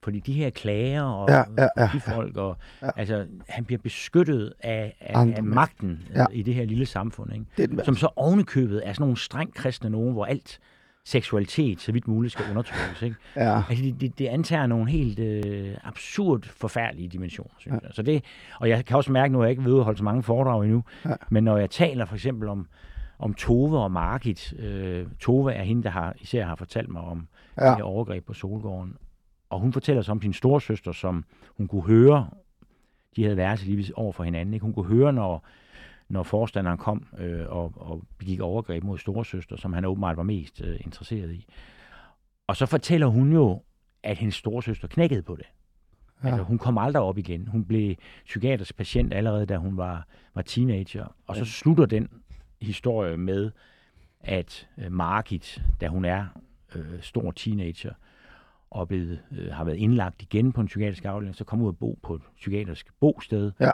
[0.04, 2.90] fordi de her klager og Ja, ja, ja, de folk, og ja.
[2.96, 6.20] altså, han bliver beskyttet af, af, Andre af magten Ja.
[6.20, 6.26] ja.
[6.32, 7.34] i det her lille samfund.
[7.34, 7.46] Ikke?
[7.58, 10.60] Det som så ovenikøbet er sådan nogle strengt kristne nogen, hvor alt
[11.08, 13.02] seksualitet så vidt muligt skal undertrykkes.
[13.02, 13.16] Ikke?
[13.36, 13.62] Ja.
[13.70, 17.88] Altså, det, det, det antager nogle helt øh, absurd forfærdelige dimensioner, synes ja.
[17.88, 17.94] jeg.
[17.94, 18.24] Så det,
[18.60, 20.64] og jeg kan også mærke, nu at jeg ikke ved at holde så mange foredrag
[20.64, 21.14] endnu, Ja.
[21.30, 22.68] men når jeg taler for eksempel om,
[23.20, 27.28] om Tove og Margit, øh, Tove er hende, der har, især har fortalt mig om
[27.58, 27.66] ja.
[27.66, 28.96] Det her overgreb på Solgården,
[29.50, 31.26] og hun fortæller så om sin storsøster, som
[31.58, 32.30] hun kunne høre,
[33.16, 34.64] de havde været lige over for hinanden, ikke?
[34.64, 35.46] hun kunne høre, når,
[36.10, 40.62] når forstanderen kom øh, og, og begik overgreb mod storesøster, som han åbenbart var mest
[40.62, 41.46] øh, interesseret i.
[42.48, 43.62] Og så fortæller hun jo,
[44.04, 45.46] at hendes storesøster knækkede på det.
[46.24, 46.28] Ja.
[46.28, 47.48] Altså, hun kom aldrig op igen.
[47.48, 47.96] Hun blev
[48.26, 51.16] psykiatrisk patient allerede, da hun var, var teenager.
[51.28, 52.10] Og så slutter den
[52.62, 53.52] historie med,
[54.20, 56.26] at øh, Margit, da hun er
[56.76, 57.94] øh, stor teenager,
[58.70, 61.78] og blevet, øh, har været indlagt igen på en psykiatrisk afdeling, så kommer ud og
[61.78, 63.52] bo på et psykiatrisk bosted.
[63.60, 63.72] Ja.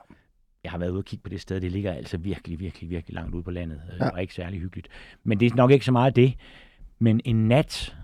[0.64, 1.62] Jeg har været ude og kigge på det sted.
[1.62, 3.82] Det ligger altså virkelig, virkelig, virkelig langt ude på landet.
[3.94, 4.10] Øh, Ja.
[4.10, 4.88] Og ikke særlig hyggeligt.
[5.24, 6.34] Men det er nok ikke så meget det.
[7.00, 7.96] Men en nat,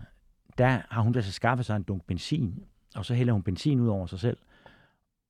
[0.58, 2.64] der har hun altså skaffet sig en dunk benzin,
[2.96, 4.38] og så hælder hun benzin ud over sig selv,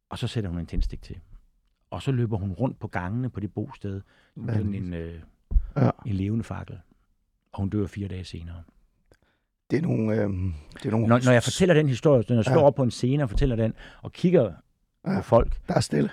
[0.10, 1.16] og så sætter hun en tændstik til.
[1.92, 4.02] Og så løber hun rundt på gangene på det bosted,
[4.36, 5.20] med en, øh,
[5.78, 5.90] Ja.
[6.06, 6.80] en levende fakkel.
[7.54, 8.64] Og hun dør fire dage senere.
[9.72, 10.14] Det er nogle...
[10.16, 10.30] Øh,
[10.74, 12.62] det er nogle Når, når jeg fortæller den historie, når jeg står Ja.
[12.66, 14.54] op på en scene og fortæller den, og kigger
[15.08, 15.16] Ja.
[15.18, 16.10] på folk, Der er stille.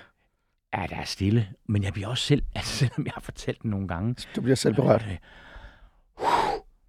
[0.73, 3.71] Ja, der er stille, men jeg bliver også selv, altså selvom jeg har fortalt den
[3.71, 5.05] nogle gange, Du bliver selv berørt.
[5.09, 5.17] øh,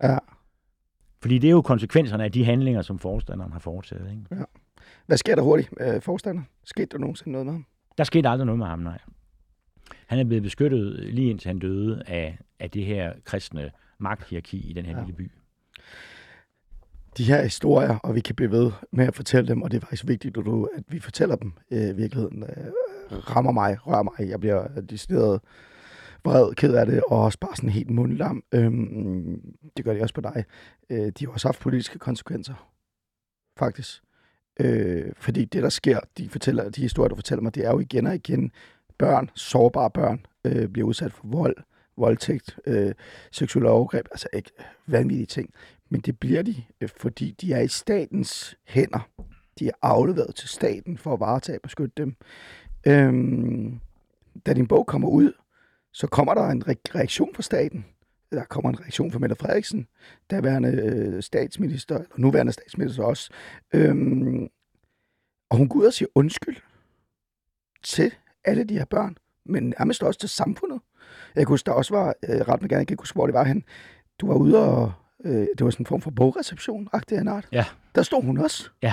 [0.03, 0.19] Ja.
[1.23, 4.11] fordi det er jo konsekvenserne af de handlinger, som forstanderen har foretaget.
[4.11, 4.45] Ikke?
[5.07, 6.43] Hvad sker der hurtigt med forstander?
[6.65, 7.67] Skete der nogensinde noget med ham?
[7.99, 8.99] Der skete aldrig noget med ham, nej.
[10.07, 14.73] Han er blevet beskyttet lige indtil han døde af, af det her kristne magthierarki i
[14.73, 14.99] den her Ja.
[14.99, 15.05] ja.
[15.05, 15.33] lille by.
[17.19, 19.81] De her historier, og vi kan blive ved med at fortælle dem, og det er
[19.81, 22.43] faktisk vigtigt, at, du, at vi fortæller dem øh, virkeligheden.
[22.43, 22.73] Øh,
[23.11, 24.29] rammer mig, rører mig.
[24.31, 25.41] Jeg bliver decideret
[26.25, 28.43] vred, ked af det, og også bare sådan helt mundlam.
[28.55, 29.41] Øhm,
[29.77, 30.45] det gør de også på dig.
[30.91, 32.71] Øh, de har også haft politiske konsekvenser,
[33.59, 34.03] faktisk.
[34.61, 37.79] Øh, fordi det, der sker, de, fortæller, de historier, du fortæller mig, det er jo
[37.79, 38.53] igen og igen
[38.99, 41.57] børn, sårbare børn, øh, bliver udsat for vold,
[41.97, 42.95] voldtægt, øh,
[43.31, 44.51] seksuelle overgreb, altså ikke
[44.87, 45.51] vanvittige ting.
[45.89, 49.09] Men det bliver de, øh, fordi de er i statens hænder.
[49.59, 52.17] De er afleveret til staten for at varetage og beskytte dem.
[52.87, 53.81] Øhm,
[54.47, 55.33] da din bog kommer ud,
[55.93, 57.85] så kommer der en re- reaktion fra staten.
[58.33, 59.87] Der kommer en reaktion fra Mette Frederiksen,
[60.31, 63.31] daværende øh, statsminister, eller nuværende statsminister også.
[63.75, 64.49] Øhm,
[65.51, 66.57] og hun går ud og siger undskyld
[67.83, 68.15] til
[68.45, 70.81] alle de her børn, men nærmest også til samfundet.
[71.35, 73.27] Jeg kunne huske, der også var, øh, ret mig gerne, jeg kan ikke huske, hvor
[73.27, 73.65] det var hen.
[74.21, 74.93] Du var ude og,
[75.25, 77.49] øh, det var sådan en form for bogreception, agtig en art.
[77.53, 77.65] Ja.
[77.95, 78.69] Der stod hun også.
[78.83, 78.93] Ja.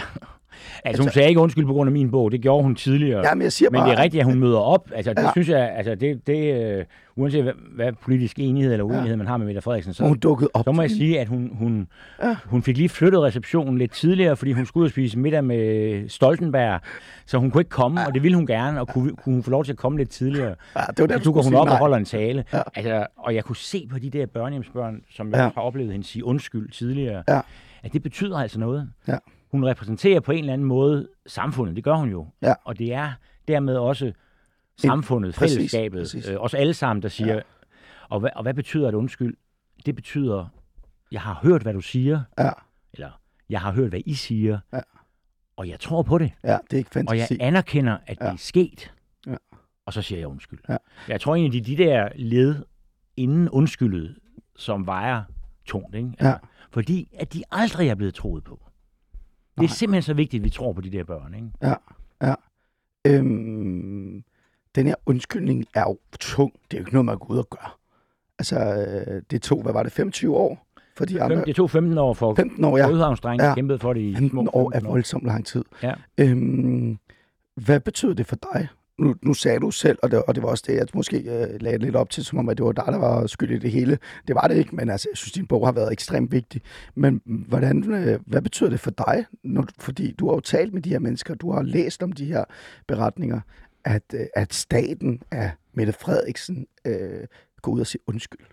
[0.86, 2.32] Altså, hun sagde ikke undskyld på grund af min bog.
[2.32, 3.28] Det gjorde hun tidligere.
[3.28, 3.90] Ja, men jeg siger Men bare...
[3.90, 4.92] det er rigtigt, at hun møder op.
[4.96, 5.32] Altså, det Ja.
[5.32, 6.86] synes jeg, altså, det, det øh,
[7.16, 9.16] uanset hvad, hvad politisk enighed eller uenighed ja.
[9.16, 10.66] man har med Mette Frederiksen, så, hun dukkede op.
[10.66, 11.88] så må jeg sige, at hun, hun,
[12.24, 12.36] Ja.
[12.46, 16.10] hun fik lige flyttet receptionen lidt tidligere, fordi hun skulle ud og spise middag med
[16.10, 16.80] Stoltenberg,
[17.26, 18.08] så hun kunne ikke komme, ja.
[18.08, 20.10] og det ville hun gerne, og kunne, kunne hun få lov til at komme lidt
[20.10, 20.56] tidligere.
[20.76, 21.74] Ja, det var Så det, du går hun op nej.
[21.74, 22.44] og holder en tale.
[22.54, 22.62] Ja.
[22.76, 25.44] Altså, og jeg kunne se på de der børnehjemsbørn, som jeg ja.
[25.44, 27.40] har oplevet hende sige undskyld tidligere, Ja.
[27.84, 28.90] at det betyder altså noget.
[29.08, 29.16] Ja.
[29.56, 32.28] Hun repræsenterer på en eller anden måde samfundet, det gør hun jo.
[32.42, 32.54] Ja.
[32.64, 33.12] Og det er
[33.48, 34.14] dermed også
[34.78, 36.28] samfundet, præcis, fællesskabet, præcis.
[36.30, 37.42] øh, os alle sammen, der siger, Ja.
[38.10, 39.38] og, hvad, og hvad betyder et undskyld?
[39.86, 40.48] Det betyder,
[41.12, 42.50] jeg har hørt, hvad du siger, Ja,
[42.94, 44.80] eller jeg har hørt, hvad I siger, Ja.
[45.58, 47.38] og jeg tror på det, ja, det er ikke og jeg fantasi.
[47.42, 48.32] anerkender, at det Ja.
[48.32, 48.94] er sket,
[49.28, 49.36] Ja.
[49.86, 50.60] og så siger jeg undskyld.
[50.70, 50.78] Ja.
[51.08, 52.56] Jeg tror egentlig, de, de der led
[53.18, 54.16] inden undskyldet,
[54.56, 55.24] som vejer
[55.66, 56.10] tungt, ikke?
[56.10, 56.36] Altså, Ja.
[56.72, 58.62] fordi at de aldrig er blevet troet på.
[59.56, 59.68] Det er Nej.
[59.68, 61.34] simpelthen så vigtigt, at vi tror på de der børn.
[61.34, 61.48] Ikke?
[61.62, 61.74] Ja,
[62.22, 62.34] ja.
[63.08, 64.24] Øhm,
[64.76, 66.54] den her undskyldning er jo tung.
[66.72, 67.78] Det er jo ikke noget, man går ud og gør.
[68.40, 70.68] Altså, øh, det tog, hvad var det, 25 år?
[70.98, 72.88] For de andre, det tog 15 år for 15 år, ja.
[73.44, 73.56] Ja.
[73.56, 75.64] kæmpede for det i 15 små år er 15 voldsomt lang tid.
[75.84, 75.94] Ja.
[76.18, 77.00] Øhm,
[77.56, 78.68] hvad betyder det for dig?
[79.00, 81.62] Nu, nu sagde du selv, og det, og det var også det, jeg måske øh,
[81.62, 83.72] lagde lidt op til, som om, at det var dig, der var skyld i det
[83.72, 83.98] hele.
[84.28, 86.62] Det var det ikke, men altså, jeg synes, din bog har været ekstremt vigtig.
[86.96, 89.26] Men hvordan, øh, hvad betyder det for dig?
[89.44, 92.26] Når, fordi du har jo talt med de her mennesker, du har læst om de
[92.26, 92.44] her
[92.88, 93.40] beretninger,
[93.86, 97.28] at, øh, at staten af Mette Frederiksen øh,
[97.62, 98.46] går ud og siger undskyld.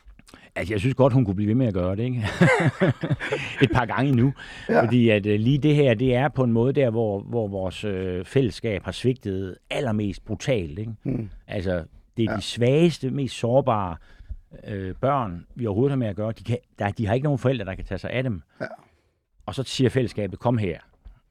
[0.54, 2.24] Altså, jeg synes godt, hun kunne blive ved med at gøre det, ikke?
[3.64, 4.32] Et par gange endnu.
[4.68, 4.82] Ja.
[4.84, 7.84] Fordi at øh, lige det her, det er på en måde der, hvor, hvor vores
[7.84, 10.92] øh, fællesskab har svigtet allermest brutalt, ikke?
[11.02, 11.30] Hmm.
[11.46, 11.84] Altså,
[12.16, 12.36] det er ja.
[12.36, 13.96] de svageste, mest sårbare
[14.66, 16.32] øh, børn, vi overhovedet har med at gøre.
[16.32, 18.42] De, kan, der, de har ikke nogen forældre, der kan tage sig af dem.
[18.60, 18.66] Ja.
[19.46, 20.78] Og så siger fællesskabet, kom her.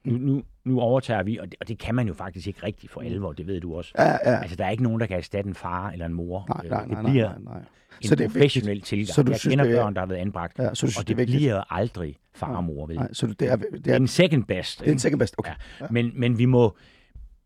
[0.04, 2.92] Nu, nu, nu overtager vi, og det, og det kan man jo faktisk ikke rigtigt
[2.92, 3.92] for alvor, det ved du også.
[3.98, 4.18] Ja, ja.
[4.42, 6.46] Altså, der er ikke nogen, der kan erstatte en far eller en mor.
[6.50, 7.58] Nej, Øh, nej, det nej, nej, bliver nej, nej.
[8.02, 8.86] en Så det er professionel vigtigt.
[8.86, 9.08] tilgang.
[9.16, 10.76] Så du jeg synes, kender det er- børn, der har været anbragt, Ja, så du
[10.76, 12.96] synes, og det er det bliver aldrig far og mor, vel?
[12.96, 14.80] Nej, så det er, det Det er er, en second best.
[14.80, 15.36] det er en second best.
[15.38, 15.54] Okay.
[15.82, 15.86] Ja.
[15.92, 16.76] Men, men vi må,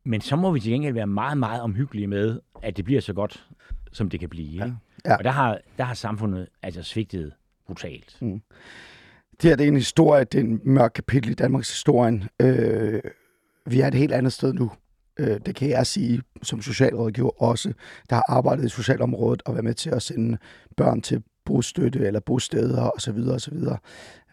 [0.04, 3.14] men så må vi til gengæld være meget, meget omhyggelige med, at det bliver så
[3.14, 3.46] godt,
[3.92, 4.52] som det kan blive.
[4.54, 4.74] Ikke?
[5.06, 5.16] Ja.
[5.18, 7.32] Og der har, der har samfundet altså svigtet
[7.68, 8.18] brutalt.
[8.22, 8.42] Mm.
[9.42, 12.24] Det her det er en historie, det er en mørk kapitel i Danmarks historien.
[12.42, 13.02] Øh,
[13.66, 14.72] vi er et helt andet sted nu.
[15.20, 17.74] Øh, det kan jeg sige som socialrådgiver også,
[18.10, 20.38] der har arbejdet i socialområdet og været med til at sende
[20.78, 23.18] børn til bostøtte eller bosteder osv.
[23.18, 23.58] osv.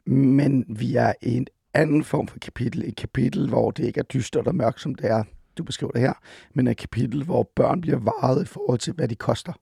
[0.06, 2.88] Men vi er i en anden form for kapitel.
[2.88, 5.24] Et kapitel, hvor det ikke er dystert og mørkt, som det er,
[5.58, 6.12] du beskriver det her,
[6.54, 9.52] men et kapitel, hvor børn bliver varet i forhold til, hvad de koster.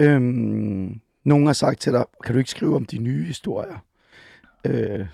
[0.00, 3.84] Øhm, nogen har sagt til dig, kan du ikke skrive om de nye historier?
[4.64, 5.06] Øh,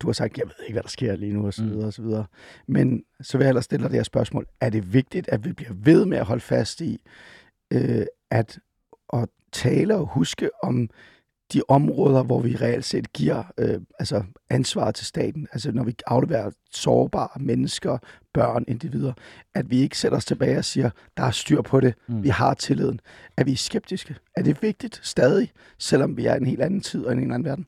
[0.00, 1.70] du har sagt, jeg ved ikke, hvad der sker lige nu, og så Mm.
[1.70, 2.24] videre, og så videre.
[2.66, 4.46] Men så vil jeg ellers stille dig det her spørgsmål.
[4.60, 7.00] Er det vigtigt, at vi bliver ved med at holde fast i,
[7.70, 8.58] øh, at,
[9.12, 10.90] at tale og huske om
[11.52, 15.94] de områder, hvor vi reelt set giver øh, altså ansvar til staten, altså når vi
[16.06, 17.98] afleverer sårbare mennesker,
[18.34, 19.12] børn, individer,
[19.54, 22.22] at vi ikke sætter os tilbage og siger, der er styr på det, mm.
[22.22, 23.00] Vi har tilliden.
[23.36, 24.16] Er vi skeptiske?
[24.36, 27.32] Er det vigtigt stadig, selvom vi er i en helt anden tid og i en
[27.32, 27.66] anden verden?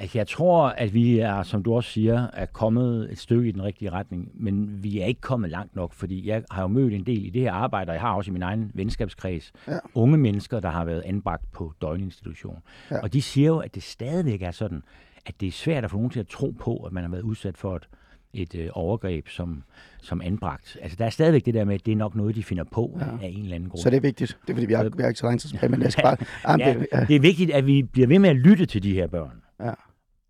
[0.00, 3.52] Altså, jeg tror, at vi er, som du også siger, er kommet et stykke i
[3.52, 6.92] den rigtige retning, men vi er ikke kommet langt nok, fordi jeg har jo mødt
[6.94, 9.78] en del i det her arbejde, og jeg har også i min egen venskabskreds, Ja.
[9.94, 12.58] unge mennesker, der har været anbragt på døgninstitution.
[12.90, 12.98] Ja.
[13.02, 14.82] Og de siger jo, at det stadigvæk er sådan,
[15.26, 17.22] at det er svært at få nogen til at tro på, at man har været
[17.22, 17.88] udsat for et,
[18.32, 19.62] et øh, overgreb som,
[20.02, 20.76] som anbragt.
[20.82, 22.98] Altså, der er stadigvæk det der med, at det er nok noget, de finder på
[23.00, 23.04] Ja.
[23.26, 23.82] af en eller anden grund.
[23.82, 24.38] Så det er vigtigt.
[24.42, 26.02] Det er fordi, vi har, vi har ikke så lang tid tilbage, men jeg skal
[26.04, 26.16] bare...
[26.58, 27.04] Ja.
[27.08, 29.42] det er vigtigt, at vi bliver ved med at lytte til de her børn.
[29.60, 29.70] Ja.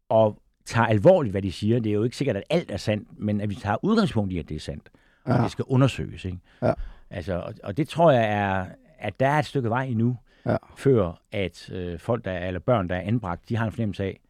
[0.08, 1.80] Og tager alvorligt, hvad de siger.
[1.80, 4.38] Det er jo ikke sikkert, at alt er sandt, men at vi tager udgangspunkt i,
[4.38, 4.90] at det er sandt.
[5.24, 5.42] Og Ja.
[5.42, 6.24] det skal undersøges.
[6.24, 6.38] Ikke?
[6.62, 6.72] Ja.
[7.10, 8.66] Altså, og, og det tror jeg er,
[8.98, 10.56] at der er et stykke vej endnu, Ja.
[10.76, 14.04] før at øh, folk, der er, eller børn, der er anbragt, de har en fornemmelse
[14.04, 14.20] af,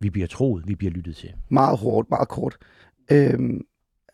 [0.00, 1.32] vi bliver troet, vi bliver lyttet til.
[1.48, 2.56] Meget hårdt, meget kort.
[3.12, 3.60] Øhm,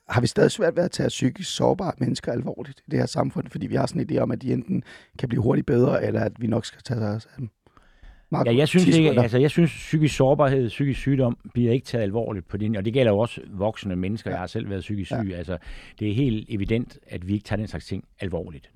[0.09, 3.47] har vi stadig svært ved at tage psykisk sårbare mennesker alvorligt i det her samfund,
[3.49, 4.83] fordi vi har sådan en idé om, at de enten
[5.19, 7.51] kan blive hurtigt bedre, eller at vi nok skal tage os af dem?
[8.31, 11.87] Meget Ja, jeg synes, 10 ikke, altså, jeg synes psykisk sårbarhed, psykisk sygdom bliver ikke
[11.87, 14.31] taget alvorligt på din, og det gælder jo også voksne mennesker.
[14.31, 14.35] Ja.
[14.35, 15.23] Jeg har selv været psykisk Ja.
[15.23, 15.35] syg.
[15.35, 15.59] Altså,
[15.99, 18.71] det er helt evident, at vi ikke tager den slags ting alvorligt.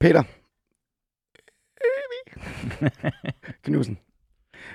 [0.00, 0.22] Peter.
[3.64, 3.98] Knudsen.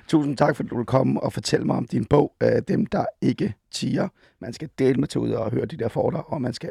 [0.07, 3.05] Tusind tak, fordi du vil komme og fortælle mig om din bog, øh, Dem, der
[3.21, 4.07] ikke tiger.
[4.39, 6.69] Man skal dele med til ud og høre de der fordrag, og man skal,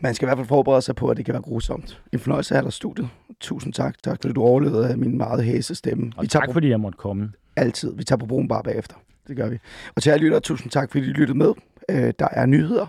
[0.00, 2.02] man skal i hvert fald forberede sig på, at det kan være grusomt.
[2.12, 3.08] En fornøjelse dig i studiet.
[3.40, 4.02] Tusind tak.
[4.02, 6.12] Tak, fordi du overlevede min meget hæse stemme.
[6.16, 7.32] Og Vi tak, på fordi jeg måtte komme.
[7.56, 7.94] altid.
[7.96, 8.96] Vi tager på broen bare bagefter.
[9.28, 9.58] Det gør vi.
[9.96, 11.52] Og til alle lyttere, tusind tak, fordi I lyttede med.
[11.90, 12.86] Øh, der er nyheder,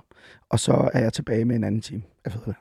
[0.49, 2.57] og så er jeg tilbage med en anden time af Fædreland.